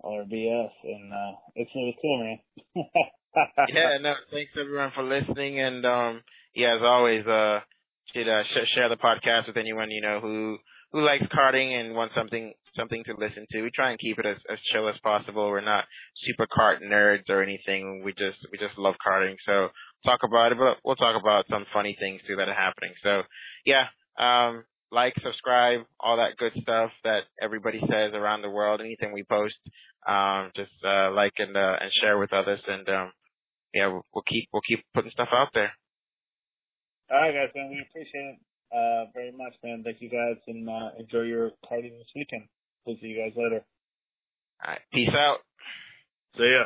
[0.00, 0.72] all our BS.
[0.84, 2.84] And uh, it's really cool, man.
[3.68, 6.22] yeah, no, thanks everyone for listening, and um,
[6.54, 7.60] yeah, as always, uh,
[8.14, 10.58] should uh, sh- share the podcast with anyone you know who
[10.92, 13.62] who likes karting and wants something something to listen to.
[13.62, 15.48] We try and keep it as, as chill as possible.
[15.48, 15.84] We're not
[16.24, 18.02] super kart nerds or anything.
[18.04, 19.36] We just we just love karting.
[19.46, 19.68] So
[20.04, 22.92] talk about it, but we'll talk about some funny things too that are happening.
[23.02, 23.22] So
[23.64, 23.86] yeah,
[24.18, 28.80] Um, like, subscribe, all that good stuff that everybody says around the world.
[28.80, 29.56] Anything we post,
[30.06, 32.60] um, just uh, like and uh, and share with others.
[32.66, 33.12] And um,
[33.74, 35.72] yeah, we'll, we'll keep we'll keep putting stuff out there.
[37.10, 37.70] All right, guys, man.
[37.70, 38.38] We appreciate it
[38.74, 39.82] uh, very much, man.
[39.84, 42.48] Thank you guys, and uh, enjoy your party this weekend.
[42.84, 43.64] We'll see you guys later.
[44.64, 45.38] All right, peace out.
[46.36, 46.64] See ya.